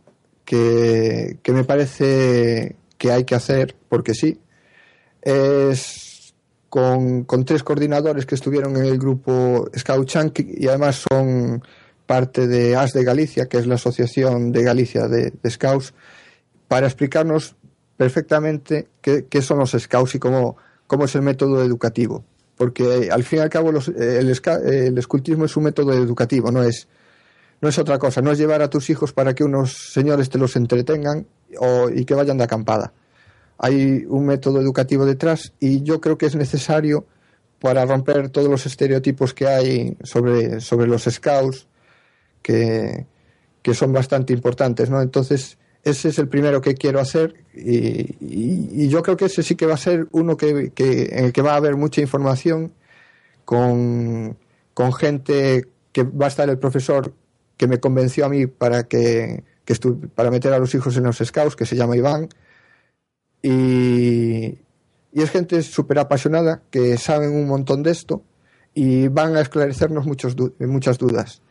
que, 1.41 1.51
me 1.51 1.63
parece 1.63 2.75
que 2.97 3.11
hay 3.11 3.23
que 3.23 3.35
hacer, 3.35 3.75
porque 3.89 4.13
sí, 4.13 4.39
es 5.21 6.33
con, 6.69 7.23
con 7.23 7.45
tres 7.45 7.63
coordinadores 7.63 8.25
que 8.25 8.35
estuvieron 8.35 8.75
en 8.77 8.85
el 8.85 8.99
grupo 8.99 9.69
Scout 9.75 10.07
Chunky 10.07 10.55
y 10.57 10.67
además 10.67 11.03
son 11.09 11.63
parte 12.05 12.47
de 12.47 12.75
AS 12.75 12.93
de 12.93 13.03
Galicia, 13.03 13.47
que 13.47 13.57
es 13.57 13.67
la 13.67 13.75
Asociación 13.75 14.51
de 14.51 14.63
Galicia 14.63 15.07
de, 15.07 15.33
Scouts, 15.49 15.93
para 16.67 16.87
explicarnos 16.87 17.55
perfectamente 17.97 18.87
qué, 19.01 19.41
son 19.41 19.59
los 19.59 19.71
Scouts 19.71 20.15
y 20.15 20.19
cómo, 20.19 20.57
cómo 20.87 21.05
es 21.05 21.15
el 21.15 21.21
método 21.21 21.63
educativo. 21.63 22.23
Porque 22.57 23.09
al 23.11 23.23
fin 23.23 23.39
y 23.39 23.41
al 23.41 23.49
cabo 23.49 23.71
el, 23.71 23.79
el 23.97 24.97
escultismo 24.97 25.45
es 25.45 25.57
un 25.57 25.63
método 25.63 25.93
educativo, 25.93 26.51
no 26.51 26.61
es, 26.61 26.87
no 27.63 27.69
es 27.69 27.79
otra 27.79 27.97
cosa, 27.97 28.21
no 28.21 28.29
es 28.29 28.37
llevar 28.37 28.61
a 28.61 28.69
tus 28.69 28.89
hijos 28.89 29.13
para 29.13 29.33
que 29.33 29.45
unos 29.45 29.93
señores 29.93 30.29
te 30.29 30.37
los 30.37 30.57
entretengan 30.57 31.25
o, 31.57 31.89
y 31.89 32.03
que 32.03 32.13
vayan 32.13 32.37
de 32.37 32.43
acampada. 32.43 32.91
Hay 33.57 34.03
un 34.05 34.25
método 34.25 34.59
educativo 34.59 35.05
detrás 35.05 35.53
y 35.61 35.81
yo 35.81 36.01
creo 36.01 36.17
que 36.17 36.25
es 36.25 36.35
necesario 36.35 37.05
para 37.61 37.85
romper 37.85 38.27
todos 38.27 38.49
los 38.49 38.65
estereotipos 38.65 39.33
que 39.33 39.47
hay 39.47 39.97
sobre, 40.03 40.59
sobre 40.59 40.87
los 40.87 41.03
scouts, 41.03 41.69
que, 42.41 43.07
que 43.61 43.73
son 43.73 43.93
bastante 43.93 44.33
importantes, 44.33 44.89
¿no? 44.89 45.01
Entonces, 45.01 45.57
ese 45.85 46.09
es 46.09 46.19
el 46.19 46.27
primero 46.27 46.59
que 46.59 46.75
quiero 46.75 46.99
hacer 46.99 47.45
y, 47.53 48.89
yo 48.89 49.01
creo 49.03 49.15
que 49.15 49.25
ese 49.25 49.41
sí 49.41 49.55
que 49.55 49.67
va 49.67 49.75
a 49.75 49.77
ser 49.77 50.09
uno 50.11 50.35
que, 50.35 50.73
que, 50.75 51.03
en 51.13 51.25
el 51.25 51.31
que 51.31 51.41
va 51.41 51.53
a 51.53 51.55
haber 51.55 51.77
mucha 51.77 52.01
información 52.01 52.73
con, 53.45 54.37
con 54.73 54.91
gente 54.91 55.69
que 55.93 56.03
va 56.03 56.25
a 56.25 56.29
estar 56.29 56.49
el 56.49 56.59
profesor 56.59 57.13
que 57.57 57.67
me 57.67 57.79
convenció 57.79 58.25
a 58.25 58.29
mí 58.29 58.47
para 58.47 58.83
que, 58.83 59.43
para 60.15 60.31
meter 60.31 60.53
a 60.53 60.59
los 60.59 60.73
hijos 60.75 60.97
en 60.97 61.03
los 61.03 61.17
scouts, 61.17 61.55
que 61.55 61.65
se 61.65 61.75
llama 61.75 61.97
Iván. 61.97 62.29
Y, 63.41 64.59
y 65.11 65.21
es 65.21 65.29
gente 65.29 65.61
súper 65.61 65.99
apasionada 65.99 66.61
que 66.71 66.97
saben 66.97 67.31
un 67.31 67.47
montón 67.47 67.83
de 67.83 67.91
esto 67.91 68.23
y 68.73 69.07
van 69.09 69.35
a 69.35 69.41
esclarecernos 69.41 70.05
muchas 70.05 70.35
dudas 70.97 71.41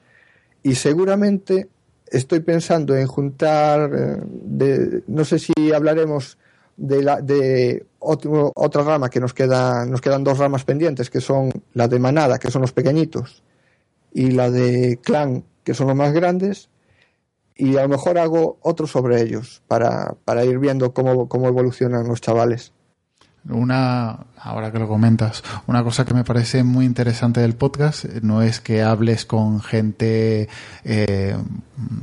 y 0.62 0.74
seguramente 0.74 1.68
estoy 2.06 2.40
pensando 2.40 2.96
en 2.96 3.06
juntar, 3.06 3.90
eh, 3.94 4.20
de, 4.24 5.02
no 5.06 5.24
sé 5.24 5.38
si 5.38 5.52
hablaremos 5.74 6.38
de, 6.76 7.02
la, 7.02 7.20
de 7.20 7.86
otro, 7.98 8.52
otra 8.54 8.82
rama 8.82 9.10
que 9.10 9.20
nos 9.20 9.34
queda, 9.34 9.84
nos 9.86 10.00
quedan 10.00 10.24
dos 10.24 10.38
ramas 10.38 10.64
pendientes, 10.64 11.10
que 11.10 11.20
son 11.20 11.50
la 11.74 11.88
de 11.88 11.98
manada, 11.98 12.38
que 12.38 12.50
son 12.50 12.62
los 12.62 12.72
pequeñitos, 12.72 13.42
y 14.12 14.30
la 14.30 14.50
de 14.50 14.98
clan, 15.02 15.44
que 15.64 15.74
son 15.74 15.88
los 15.88 15.96
más 15.96 16.12
grandes, 16.12 16.68
y 17.54 17.76
a 17.76 17.82
lo 17.82 17.88
mejor 17.88 18.18
hago 18.18 18.58
otro 18.62 18.86
sobre 18.86 19.20
ellos 19.22 19.62
para, 19.68 20.14
para 20.24 20.44
ir 20.44 20.58
viendo 20.58 20.92
cómo, 20.92 21.28
cómo 21.28 21.48
evolucionan 21.48 22.08
los 22.08 22.20
chavales. 22.20 22.72
Una, 23.48 24.26
ahora 24.36 24.70
que 24.70 24.78
lo 24.78 24.86
comentas, 24.86 25.42
una 25.66 25.82
cosa 25.82 26.04
que 26.04 26.14
me 26.14 26.22
parece 26.22 26.62
muy 26.62 26.84
interesante 26.84 27.40
del 27.40 27.54
podcast 27.54 28.04
no 28.22 28.40
es 28.40 28.60
que 28.60 28.82
hables 28.82 29.26
con 29.26 29.60
gente, 29.60 30.48
eh, 30.84 31.36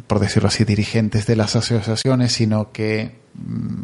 por 0.07 0.19
decirlo 0.19 0.49
así, 0.49 0.65
dirigentes 0.65 1.25
de 1.27 1.37
las 1.37 1.55
asociaciones, 1.55 2.33
sino 2.33 2.73
que 2.73 3.19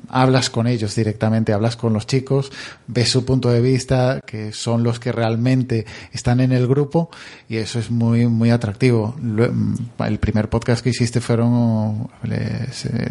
hablas 0.10 0.50
con 0.50 0.68
ellos 0.68 0.96
directamente, 0.96 1.54
hablas 1.54 1.76
con 1.76 1.94
los 1.94 2.08
chicos, 2.08 2.52
ves 2.88 3.10
su 3.10 3.26
punto 3.26 3.50
de 3.50 3.62
vista, 3.62 4.22
que 4.26 4.52
son 4.52 4.84
los 4.84 5.00
que 5.00 5.12
realmente 5.12 5.86
están 6.12 6.40
en 6.40 6.52
el 6.52 6.68
grupo 6.68 7.10
y 7.50 7.58
eso 7.58 7.80
es 7.80 7.92
muy 7.92 8.28
muy 8.28 8.50
atractivo. 8.50 9.16
Mm, 9.20 9.76
el 10.04 10.20
primer 10.20 10.50
podcast 10.50 10.84
que 10.84 10.90
hiciste 10.90 11.22
fueron 11.22 12.10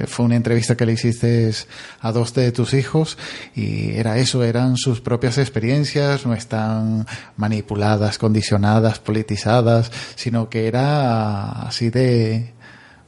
fue 0.07 0.25
una 0.25 0.37
entrevista 0.37 0.77
que 0.77 0.87
le 0.87 0.93
hiciste 0.93 1.53
a 2.01 2.13
dos 2.13 2.35
de 2.35 2.53
tus 2.53 2.75
hijos 2.75 3.19
y 3.55 3.93
era 3.93 4.19
eso, 4.19 4.43
eran 4.45 4.77
sus 4.77 5.01
propias 5.01 5.39
experiencias, 5.39 6.27
no 6.27 6.35
están 6.35 7.07
manipuladas, 7.37 8.19
condicionadas, 8.19 8.99
politizadas, 8.99 9.91
sino 10.17 10.49
que 10.49 10.67
era 10.67 11.51
así 11.67 11.91
de 11.91 12.55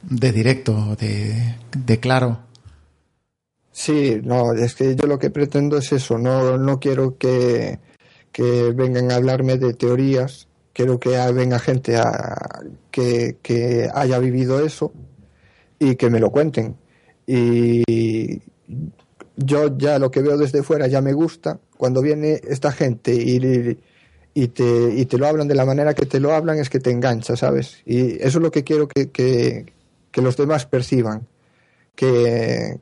de 0.09 0.31
directo, 0.31 0.95
de, 0.95 1.55
de 1.75 1.99
claro. 1.99 2.39
Sí, 3.79 4.19
no, 4.23 4.53
es 4.53 4.73
que 4.73 4.95
yo 4.95 5.05
lo 5.05 5.19
que 5.19 5.29
pretendo 5.29 5.77
es 5.77 5.91
eso, 5.91 6.17
no, 6.17 6.57
no 6.57 6.79
quiero 6.79 7.15
que, 7.19 7.77
que 8.31 8.71
vengan 8.71 9.11
a 9.11 9.17
hablarme 9.17 9.57
de 9.57 9.75
teorías, 9.75 10.47
quiero 10.73 10.99
que 10.99 11.09
venga 11.31 11.59
gente 11.59 11.95
a, 11.95 12.63
que, 12.89 13.37
que 13.43 13.87
haya 13.93 14.17
vivido 14.17 14.65
eso 14.65 14.91
y 15.77 15.95
que 15.95 16.09
me 16.09 16.19
lo 16.19 16.31
cuenten. 16.31 16.75
Y 17.27 18.41
yo 19.35 19.77
ya 19.77 19.99
lo 19.99 20.09
que 20.09 20.23
veo 20.23 20.37
desde 20.37 20.63
fuera 20.63 20.87
ya 20.87 21.01
me 21.01 21.13
gusta. 21.13 21.59
Cuando 21.77 22.01
viene 22.01 22.41
esta 22.47 22.71
gente 22.71 23.13
y, 23.13 23.77
y, 24.33 24.47
te, 24.47 24.89
y 24.95 25.05
te 25.05 25.19
lo 25.19 25.27
hablan 25.27 25.47
de 25.47 25.55
la 25.55 25.65
manera 25.65 25.93
que 25.93 26.07
te 26.07 26.19
lo 26.19 26.33
hablan, 26.33 26.57
es 26.57 26.71
que 26.71 26.79
te 26.79 26.89
engancha, 26.89 27.35
¿sabes? 27.35 27.83
Y 27.85 28.15
eso 28.23 28.39
es 28.39 28.41
lo 28.41 28.49
que 28.49 28.63
quiero 28.63 28.87
que, 28.87 29.11
que, 29.11 29.71
que 30.09 30.21
los 30.23 30.35
demás 30.35 30.65
perciban. 30.65 31.27
Que, 31.95 32.79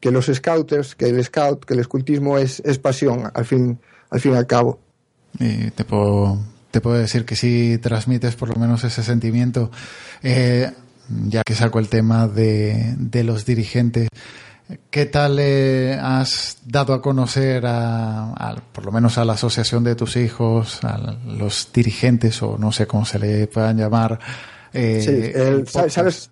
que 0.00 0.10
los 0.10 0.26
scouters, 0.26 0.94
que 0.94 1.06
el 1.06 1.22
scout, 1.22 1.64
que 1.64 1.74
el 1.74 1.80
escultismo 1.80 2.38
es, 2.38 2.60
es 2.64 2.78
pasión, 2.78 3.30
al 3.32 3.44
fin, 3.44 3.78
al 4.08 4.20
fin 4.20 4.32
y 4.32 4.36
al 4.36 4.46
cabo. 4.46 4.80
Y 5.38 5.70
te 5.70 5.84
puedo, 5.84 6.38
te 6.70 6.80
puedo 6.80 6.96
decir 6.96 7.24
que 7.24 7.36
sí 7.36 7.78
transmites 7.80 8.34
por 8.34 8.48
lo 8.48 8.56
menos 8.56 8.82
ese 8.84 9.02
sentimiento. 9.02 9.70
Eh, 10.22 10.70
ya 11.26 11.42
que 11.44 11.54
saco 11.54 11.78
el 11.78 11.88
tema 11.88 12.28
de, 12.28 12.94
de 12.96 13.24
los 13.24 13.44
dirigentes, 13.44 14.08
¿qué 14.90 15.06
tal 15.06 15.38
eh, 15.40 15.98
has 16.00 16.58
dado 16.64 16.94
a 16.94 17.02
conocer 17.02 17.66
a, 17.66 18.32
a, 18.32 18.56
por 18.72 18.86
lo 18.86 18.92
menos 18.92 19.18
a 19.18 19.24
la 19.24 19.34
asociación 19.34 19.84
de 19.84 19.96
tus 19.96 20.16
hijos, 20.16 20.82
a 20.84 21.18
los 21.26 21.70
dirigentes 21.74 22.42
o 22.42 22.56
no 22.58 22.72
sé 22.72 22.86
cómo 22.86 23.04
se 23.04 23.18
le 23.18 23.46
puedan 23.48 23.76
llamar? 23.76 24.18
Eh, 24.72 25.02
sí, 25.04 25.40
el, 25.40 25.66
¿sabes, 25.66 26.30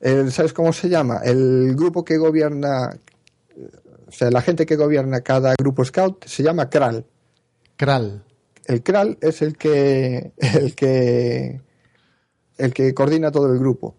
el, 0.00 0.32
¿sabes 0.32 0.52
cómo 0.52 0.72
se 0.72 0.88
llama? 0.88 1.20
El 1.24 1.74
grupo 1.76 2.04
que 2.04 2.16
gobierna 2.16 2.90
o 4.10 4.12
sea, 4.12 4.28
la 4.30 4.42
gente 4.42 4.66
que 4.66 4.74
gobierna 4.74 5.20
cada 5.20 5.54
grupo 5.56 5.84
scout 5.84 6.24
se 6.24 6.42
llama 6.42 6.68
CRAL, 6.68 7.06
Kral. 7.76 8.24
El 8.66 8.82
Kral 8.82 9.16
es 9.20 9.40
el 9.40 9.56
que, 9.56 10.32
el 10.36 10.74
que, 10.74 11.60
el 12.58 12.74
que 12.74 12.92
coordina 12.92 13.30
todo 13.30 13.52
el 13.52 13.58
grupo. 13.60 13.94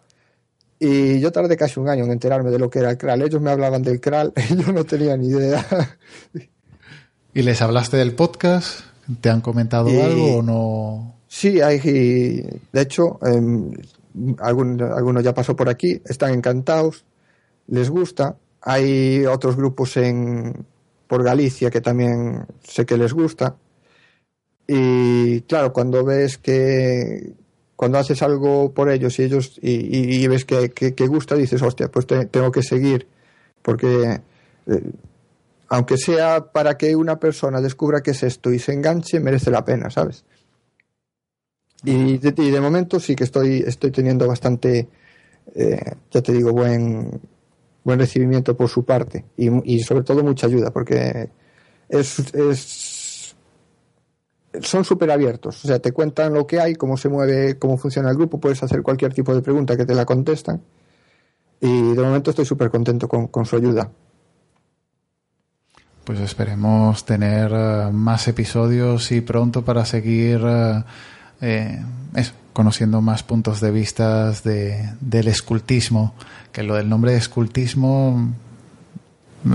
Y 0.80 1.20
yo 1.22 1.32
tardé 1.32 1.56
casi 1.56 1.80
un 1.80 1.88
año 1.88 2.04
en 2.04 2.12
enterarme 2.12 2.52
de 2.52 2.60
lo 2.60 2.70
que 2.70 2.80
era 2.80 2.92
el 2.92 2.98
Kral. 2.98 3.22
Ellos 3.22 3.42
me 3.42 3.52
hablaban 3.52 3.84
del 3.84 4.02
Kral 4.02 4.34
y 4.50 4.62
yo 4.62 4.74
no 4.74 4.84
tenía 4.84 5.16
ni 5.16 5.30
idea. 5.30 5.66
¿Y 7.34 7.42
les 7.44 7.62
hablaste 7.62 7.96
del 7.96 8.14
podcast? 8.14 8.82
¿Te 9.22 9.30
han 9.30 9.40
comentado 9.40 9.90
Y- 9.90 10.00
algo 10.00 10.38
o 10.38 10.42
no? 10.44 11.16
Sí, 11.28 11.62
hay, 11.62 11.80
de 11.80 12.82
hecho, 12.82 13.18
em, 13.26 13.72
algún- 14.40 14.82
alguno 14.82 15.22
ya 15.22 15.34
pasó 15.34 15.56
por 15.56 15.70
aquí, 15.70 16.02
están 16.06 16.34
encantados, 16.34 17.06
les 17.68 17.90
gusta. 17.90 18.38
Hay 18.62 19.26
otros 19.26 19.56
grupos 19.56 19.98
en, 19.98 20.66
por 21.08 21.24
Galicia 21.24 21.70
que 21.72 21.82
también 21.82 22.46
sé 22.64 22.86
que 22.86 22.98
les 22.98 23.14
gusta. 23.14 23.56
Y 24.68 25.42
claro, 25.42 25.74
cuando 25.74 26.04
ves 26.06 26.38
que, 26.38 27.34
cuando 27.76 27.98
haces 27.98 28.22
algo 28.22 28.72
por 28.74 28.90
ellos 28.90 29.18
y 29.20 29.24
ellos, 29.24 29.60
y, 29.62 30.28
ves 30.28 30.46
que, 30.46 30.70
que- 30.72 30.94
que 30.94 31.08
gusta, 31.08 31.36
dices, 31.36 31.62
hostia, 31.62 31.90
pues 31.90 32.08
te- 32.08 32.26
tengo 32.28 32.52
que 32.52 32.64
seguir, 32.64 33.08
porque 33.62 34.22
eh, 34.68 34.84
aunque 35.70 35.98
sea 35.98 36.52
para 36.52 36.78
que 36.78 36.96
una 36.96 37.20
persona 37.20 37.60
descubra 37.62 38.02
qué 38.02 38.12
es 38.12 38.24
esto 38.24 38.52
y 38.52 38.60
se 38.60 38.74
enganche, 38.74 39.20
merece 39.20 39.52
la 39.52 39.66
pena, 39.66 39.90
¿sabes? 39.90 40.24
Y 41.84 42.18
de, 42.18 42.34
y 42.38 42.52
de 42.52 42.62
momento 42.62 43.00
sí 43.00 43.16
que 43.16 43.24
estoy, 43.24 43.64
estoy 43.66 43.92
teniendo 43.92 44.28
bastante, 44.28 44.88
eh, 45.56 45.94
ya 46.12 46.22
te 46.22 46.34
digo, 46.34 46.52
buen, 46.52 47.20
buen 47.84 48.00
recibimiento 48.00 48.56
por 48.56 48.70
su 48.70 48.86
parte. 48.86 49.26
Y, 49.38 49.76
y 49.76 49.80
sobre 49.82 50.04
todo 50.04 50.24
mucha 50.24 50.48
ayuda 50.48 50.72
porque 50.72 51.30
es, 51.90 52.20
es 52.34 53.36
son 54.62 54.84
súper 54.84 55.12
abiertos, 55.12 55.64
o 55.64 55.68
sea, 55.68 55.80
te 55.80 55.94
cuentan 55.94 56.34
lo 56.34 56.46
que 56.46 56.60
hay, 56.60 56.76
cómo 56.76 56.98
se 56.98 57.08
mueve, 57.08 57.58
cómo 57.58 57.78
funciona 57.78 58.10
el 58.10 58.18
grupo, 58.18 58.40
puedes 58.40 58.62
hacer 58.62 58.82
cualquier 58.82 59.14
tipo 59.14 59.34
de 59.34 59.42
pregunta 59.42 59.78
que 59.78 59.86
te 59.86 59.96
la 59.96 60.06
contestan. 60.06 60.62
Y 61.62 61.94
de 61.94 62.02
momento 62.02 62.32
estoy 62.32 62.46
súper 62.46 62.70
contento 62.70 63.08
con, 63.08 63.28
con 63.28 63.46
su 63.46 63.56
ayuda. 63.56 63.90
Pues 66.04 66.20
esperemos 66.20 67.06
tener 67.06 67.52
eh, 67.54 67.90
más 67.94 68.28
episodios 68.28 69.12
y 69.12 69.22
pronto 69.22 69.64
para 69.64 69.86
seguir 69.86 70.42
eh, 71.42 71.84
eso, 72.16 72.34
conociendo 72.54 73.02
más 73.02 73.24
puntos 73.24 73.60
de 73.62 73.72
vista 73.72 74.32
de, 74.32 74.90
del 75.00 75.28
escultismo. 75.28 76.14
Que 76.52 76.64
lo 76.64 76.76
del 76.76 76.88
nombre 76.88 77.12
de 77.12 77.18
escultismo 77.18 78.34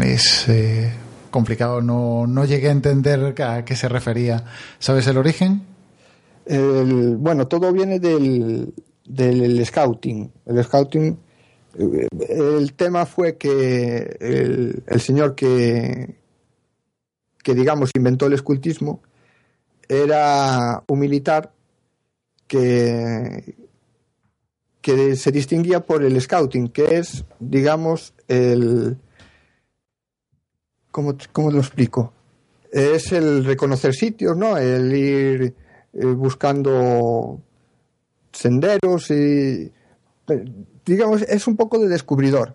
es 0.03 0.49
eh, 0.49 0.93
complicado, 1.31 1.83
no, 1.83 2.27
no 2.27 2.45
llegué 2.45 2.69
a 2.69 2.73
entender 2.73 3.41
a 3.43 3.65
qué 3.65 3.77
se 3.77 3.89
refería. 3.89 4.45
¿Sabes 4.79 5.07
el 5.07 5.19
origen? 5.19 5.63
Bueno, 6.49 7.49
todo 7.49 7.73
viene 7.73 7.99
del, 7.99 8.73
del 9.05 9.67
scouting. 9.67 10.31
El 10.47 10.65
scouting, 10.65 11.19
eh, 11.79 12.09
el 12.29 12.73
tema 12.75 13.05
fue 13.05 13.37
que 13.37 14.17
el, 14.21 14.83
el 14.87 15.01
señor 15.01 15.35
que, 15.35 16.17
que, 17.43 17.55
digamos, 17.55 17.91
inventó 17.95 18.27
el 18.27 18.35
escultismo 18.35 19.03
era 19.89 20.83
un 20.89 20.99
militar 20.99 21.53
que, 22.47 23.57
que 24.81 25.17
se 25.17 25.33
distinguía 25.33 25.81
por 25.85 26.05
el 26.05 26.21
scouting, 26.21 26.69
que 26.69 26.99
es, 26.99 27.25
digamos, 27.41 28.15
el... 28.29 28.97
¿Cómo, 30.91 31.17
cómo 31.33 31.51
lo 31.51 31.59
explico? 31.59 32.13
Es 32.73 33.13
el 33.13 33.45
reconocer 33.45 33.95
sitios, 33.95 34.37
¿no? 34.37 34.57
El 34.57 34.95
ir 34.95 35.55
eh, 35.93 36.05
buscando 36.05 37.41
senderos 38.33 39.11
y 39.11 39.73
eh, 40.29 40.45
digamos 40.85 41.23
es 41.23 41.47
un 41.47 41.57
poco 41.57 41.79
de 41.79 41.89
descubridor 41.89 42.55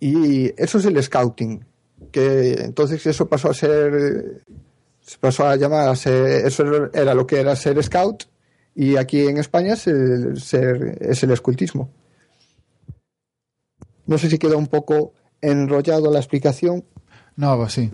y 0.00 0.52
eso 0.60 0.78
es 0.78 0.84
el 0.84 1.00
scouting 1.00 1.64
que 2.10 2.54
entonces 2.54 3.06
eso 3.06 3.28
pasó 3.28 3.50
a 3.50 3.54
ser 3.54 4.42
se 5.00 5.18
pasó 5.18 5.46
a 5.46 5.54
llamar 5.54 5.88
a 5.88 5.94
ser, 5.94 6.46
eso 6.46 6.90
era 6.92 7.14
lo 7.14 7.24
que 7.24 7.38
era 7.38 7.54
ser 7.54 7.80
scout 7.84 8.24
y 8.78 8.96
aquí 8.96 9.26
en 9.26 9.38
España 9.38 9.72
es 9.72 9.86
el, 9.88 10.40
ser, 10.40 10.98
es 11.00 11.22
el 11.22 11.30
escultismo 11.32 11.90
no 14.06 14.18
sé 14.18 14.30
si 14.30 14.38
queda 14.38 14.56
un 14.56 14.66
poco 14.68 15.14
enrollado 15.40 16.12
la 16.12 16.18
explicación 16.20 16.84
No, 17.36 17.56
pues 17.56 17.72
sí. 17.72 17.90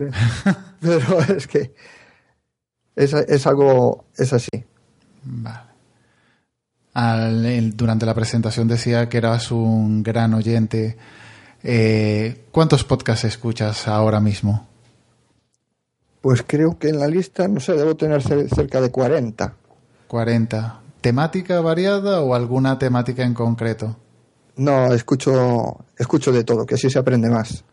pero 0.81 1.19
es 1.37 1.47
que 1.47 1.73
es, 2.95 3.13
es 3.13 3.47
algo 3.47 4.05
es 4.17 4.33
así 4.33 4.49
Vale. 5.23 5.71
Al- 6.93 7.45
el- 7.45 7.75
durante 7.75 8.05
la 8.05 8.13
presentación 8.13 8.67
decía 8.67 9.07
que 9.09 9.17
eras 9.17 9.51
un 9.51 10.03
gran 10.03 10.33
oyente. 10.35 10.95
Eh, 11.63 12.43
¿Cuántos 12.51 12.83
podcasts 12.83 13.23
escuchas 13.23 13.87
ahora 13.87 14.19
mismo? 14.19 14.67
Pues 16.21 16.43
creo 16.45 16.77
que 16.77 16.89
en 16.89 16.99
la 16.99 17.07
lista, 17.07 17.47
no 17.47 17.59
sé, 17.61 17.73
debo 17.73 17.95
tener 17.95 18.21
cer- 18.21 18.47
cerca 18.53 18.79
de 18.79 18.91
40. 18.91 19.55
40. 20.13 20.79
¿Temática 21.01 21.59
variada 21.61 22.21
o 22.21 22.35
alguna 22.35 22.77
temática 22.77 23.23
en 23.23 23.33
concreto? 23.33 23.97
No, 24.57 24.93
escucho, 24.93 25.83
escucho 25.97 26.31
de 26.31 26.43
todo, 26.43 26.67
que 26.67 26.75
así 26.75 26.87
se 26.91 26.99
aprende 26.99 27.31
más. 27.31 27.65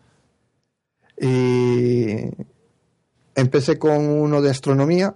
Y 1.19 2.31
empecé 3.35 3.77
con 3.77 4.07
uno 4.09 4.41
de 4.41 4.49
astronomía 4.49 5.15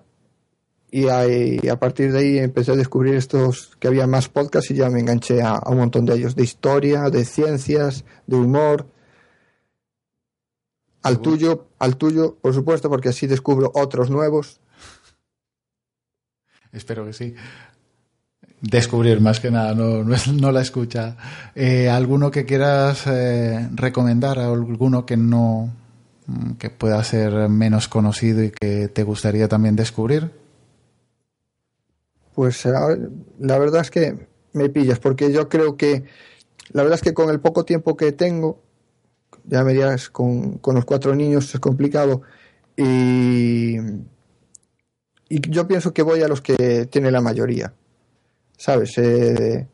y 0.91 1.07
ahí- 1.07 1.67
a 1.67 1.79
partir 1.79 2.11
de 2.11 2.19
ahí 2.19 2.37
empecé 2.37 2.73
a 2.73 2.75
descubrir 2.75 3.15
estos 3.15 3.75
que 3.79 3.87
había 3.87 4.05
más 4.05 4.29
podcasts 4.29 4.69
y 4.69 4.75
ya 4.75 4.91
me 4.91 4.99
enganché 4.99 5.41
a, 5.41 5.53
a 5.55 5.71
un 5.71 5.79
montón 5.79 6.05
de 6.05 6.13
ellos, 6.13 6.35
de 6.35 6.43
historia, 6.43 7.09
de 7.09 7.25
ciencias, 7.25 8.05
de 8.27 8.35
humor. 8.35 8.85
Al 11.01 11.21
tuyo, 11.21 11.69
al 11.79 11.97
tuyo, 11.97 12.35
por 12.39 12.53
supuesto, 12.53 12.87
porque 12.87 13.09
así 13.09 13.25
descubro 13.25 13.71
otros 13.73 14.11
nuevos. 14.11 14.59
Espero 16.75 17.05
que 17.05 17.13
sí. 17.13 17.33
Descubrir 18.61 19.21
más 19.21 19.39
que 19.39 19.49
nada, 19.49 19.73
no, 19.73 20.03
no, 20.03 20.15
no 20.33 20.51
la 20.51 20.61
escucha. 20.61 21.15
Eh, 21.55 21.89
¿Alguno 21.89 22.31
que 22.31 22.45
quieras 22.45 23.07
eh, 23.07 23.69
recomendar? 23.73 24.39
¿Alguno 24.39 25.05
que 25.05 25.17
no 25.17 25.73
mm, 26.27 26.53
que 26.53 26.69
pueda 26.69 27.03
ser 27.03 27.49
menos 27.49 27.87
conocido 27.87 28.43
y 28.43 28.51
que 28.51 28.89
te 28.89 29.03
gustaría 29.03 29.47
también 29.47 29.75
descubrir? 29.75 30.31
Pues 32.33 32.65
ver, 32.65 33.09
la 33.39 33.57
verdad 33.57 33.81
es 33.81 33.91
que 33.91 34.27
me 34.51 34.69
pillas, 34.69 34.99
porque 34.99 35.31
yo 35.31 35.47
creo 35.47 35.77
que, 35.77 36.03
la 36.71 36.83
verdad 36.83 36.95
es 36.95 37.01
que 37.01 37.13
con 37.13 37.29
el 37.29 37.39
poco 37.39 37.63
tiempo 37.63 37.95
que 37.95 38.11
tengo, 38.11 38.61
ya 39.45 39.63
me 39.63 39.73
dirás, 39.73 40.09
con, 40.09 40.57
con 40.57 40.75
los 40.75 40.85
cuatro 40.85 41.15
niños 41.15 41.53
es 41.53 41.61
complicado, 41.61 42.23
y, 42.75 43.77
y 45.29 45.49
yo 45.49 45.67
pienso 45.67 45.93
que 45.93 46.01
voy 46.01 46.21
a 46.21 46.27
los 46.27 46.41
que 46.41 46.87
tiene 46.87 47.11
la 47.11 47.21
mayoría, 47.21 47.73
¿sabes? 48.57 48.97
Eh, 48.97 49.67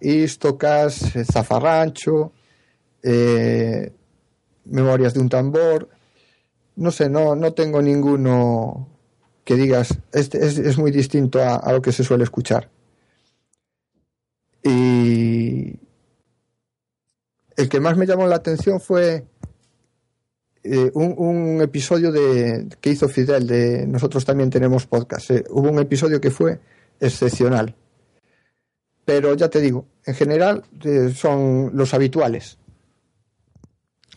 Istocas, 0.00 1.16
eh, 1.16 1.24
Zafarrancho, 1.24 2.32
eh, 3.02 3.92
Memorias 4.64 5.14
de 5.14 5.20
un 5.20 5.28
tambor, 5.28 5.88
no 6.76 6.90
sé, 6.90 7.08
no, 7.08 7.34
no 7.34 7.52
tengo 7.52 7.82
ninguno 7.82 8.88
que 9.44 9.56
digas, 9.56 9.98
este 10.12 10.46
es, 10.46 10.58
es 10.58 10.78
muy 10.78 10.90
distinto 10.90 11.42
a, 11.42 11.56
a 11.56 11.72
lo 11.72 11.82
que 11.82 11.92
se 11.92 12.04
suele 12.04 12.24
escuchar. 12.24 12.70
Y 14.62 15.76
el 17.56 17.68
que 17.68 17.80
más 17.80 17.96
me 17.96 18.06
llamó 18.06 18.26
la 18.26 18.36
atención 18.36 18.80
fue 18.80 19.26
eh, 20.64 20.90
un, 20.94 21.14
un 21.16 21.60
episodio 21.60 22.12
de, 22.12 22.68
que 22.80 22.90
hizo 22.90 23.08
Fidel 23.08 23.46
de 23.46 23.86
Nosotros 23.86 24.24
también 24.24 24.50
tenemos 24.50 24.86
podcast. 24.86 25.30
Eh, 25.30 25.44
hubo 25.50 25.70
un 25.70 25.78
episodio 25.80 26.20
que 26.20 26.30
fue 26.30 26.60
excepcional. 27.00 27.74
Pero 29.04 29.34
ya 29.34 29.48
te 29.48 29.60
digo, 29.60 29.86
en 30.06 30.14
general 30.14 30.62
eh, 30.84 31.12
son 31.14 31.70
los 31.74 31.92
habituales. 31.94 32.58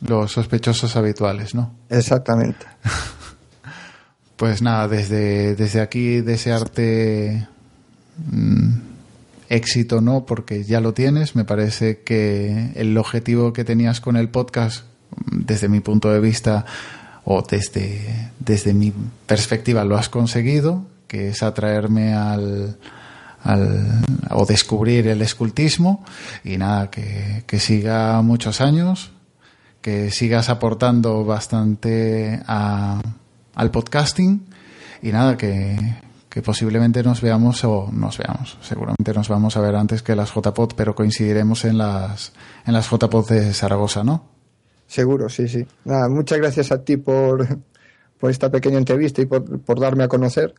Los 0.01 0.33
sospechosos 0.33 0.95
habituales, 0.95 1.55
¿no? 1.55 1.75
Exactamente. 1.89 2.65
Pues 4.35 4.61
nada, 4.61 4.89
desde, 4.89 5.55
desde 5.55 5.79
aquí 5.79 6.19
desearte 6.19 7.47
mm, 8.17 8.73
éxito, 9.47 10.01
¿no? 10.01 10.25
Porque 10.25 10.65
ya 10.65 10.81
lo 10.81 10.93
tienes. 10.93 11.37
Me 11.37 11.45
parece 11.45 12.01
que 12.01 12.73
el 12.75 12.97
objetivo 12.97 13.53
que 13.53 13.63
tenías 13.63 14.01
con 14.01 14.17
el 14.17 14.27
podcast, 14.27 14.83
desde 15.31 15.69
mi 15.69 15.79
punto 15.79 16.09
de 16.11 16.19
vista 16.19 16.65
o 17.23 17.41
desde, 17.41 18.31
desde 18.39 18.73
mi 18.73 18.93
perspectiva, 19.25 19.83
lo 19.83 19.97
has 19.97 20.09
conseguido, 20.09 20.85
que 21.07 21.29
es 21.29 21.43
atraerme 21.43 22.13
al, 22.13 22.77
al 23.43 24.01
o 24.29 24.45
descubrir 24.45 25.07
el 25.07 25.21
escultismo. 25.21 26.03
Y 26.43 26.57
nada, 26.57 26.89
que, 26.89 27.43
que 27.47 27.59
siga 27.59 28.21
muchos 28.21 28.61
años, 28.61 29.11
que 29.81 30.11
sigas 30.11 30.49
aportando 30.49 31.25
bastante 31.25 32.41
a, 32.47 33.01
al 33.55 33.71
podcasting 33.71 34.45
y 35.01 35.11
nada, 35.11 35.37
que, 35.37 35.77
que 36.29 36.41
posiblemente 36.41 37.01
nos 37.01 37.21
veamos 37.21 37.63
o 37.63 37.89
nos 37.91 38.17
veamos. 38.17 38.57
Seguramente 38.61 39.13
nos 39.13 39.29
vamos 39.29 39.55
a 39.57 39.61
ver 39.61 39.75
antes 39.75 40.03
que 40.03 40.15
las 40.15 40.33
JPod, 40.33 40.73
pero 40.75 40.93
coincidiremos 40.93 41.65
en 41.65 41.77
las, 41.77 42.33
en 42.65 42.73
las 42.73 42.89
JPod 42.89 43.29
de 43.29 43.53
Zaragoza, 43.53 44.03
¿no? 44.03 44.34
Seguro, 44.87 45.29
sí, 45.29 45.47
sí. 45.47 45.65
Nada, 45.83 46.09
muchas 46.09 46.37
gracias 46.37 46.71
a 46.71 46.83
ti 46.83 46.97
por, 46.97 47.47
por 48.19 48.31
esta 48.31 48.49
pequeña 48.49 48.77
entrevista 48.77 49.21
y 49.21 49.25
por, 49.25 49.59
por 49.61 49.79
darme 49.79 50.03
a 50.03 50.07
conocer. 50.07 50.53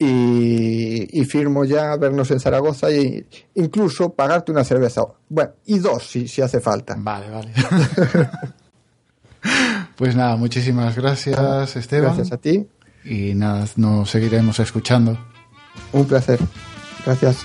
Y, 0.00 1.20
y, 1.20 1.24
firmo 1.24 1.64
ya 1.64 1.96
vernos 1.96 2.30
en 2.30 2.38
Zaragoza 2.38 2.88
e 2.88 3.26
incluso 3.54 4.10
pagarte 4.10 4.52
una 4.52 4.62
cerveza. 4.62 5.02
Bueno, 5.28 5.50
y 5.66 5.80
dos 5.80 6.08
si, 6.08 6.28
si 6.28 6.40
hace 6.40 6.60
falta. 6.60 6.94
Vale, 6.96 7.28
vale. 7.28 7.52
pues 9.96 10.14
nada, 10.14 10.36
muchísimas 10.36 10.94
gracias, 10.94 11.74
Esteban. 11.74 12.14
Gracias 12.14 12.32
a 12.32 12.36
ti. 12.36 12.64
Y 13.04 13.34
nada, 13.34 13.66
nos 13.74 14.08
seguiremos 14.08 14.60
escuchando. 14.60 15.18
Un 15.92 16.06
placer. 16.06 16.38
Gracias. 17.04 17.44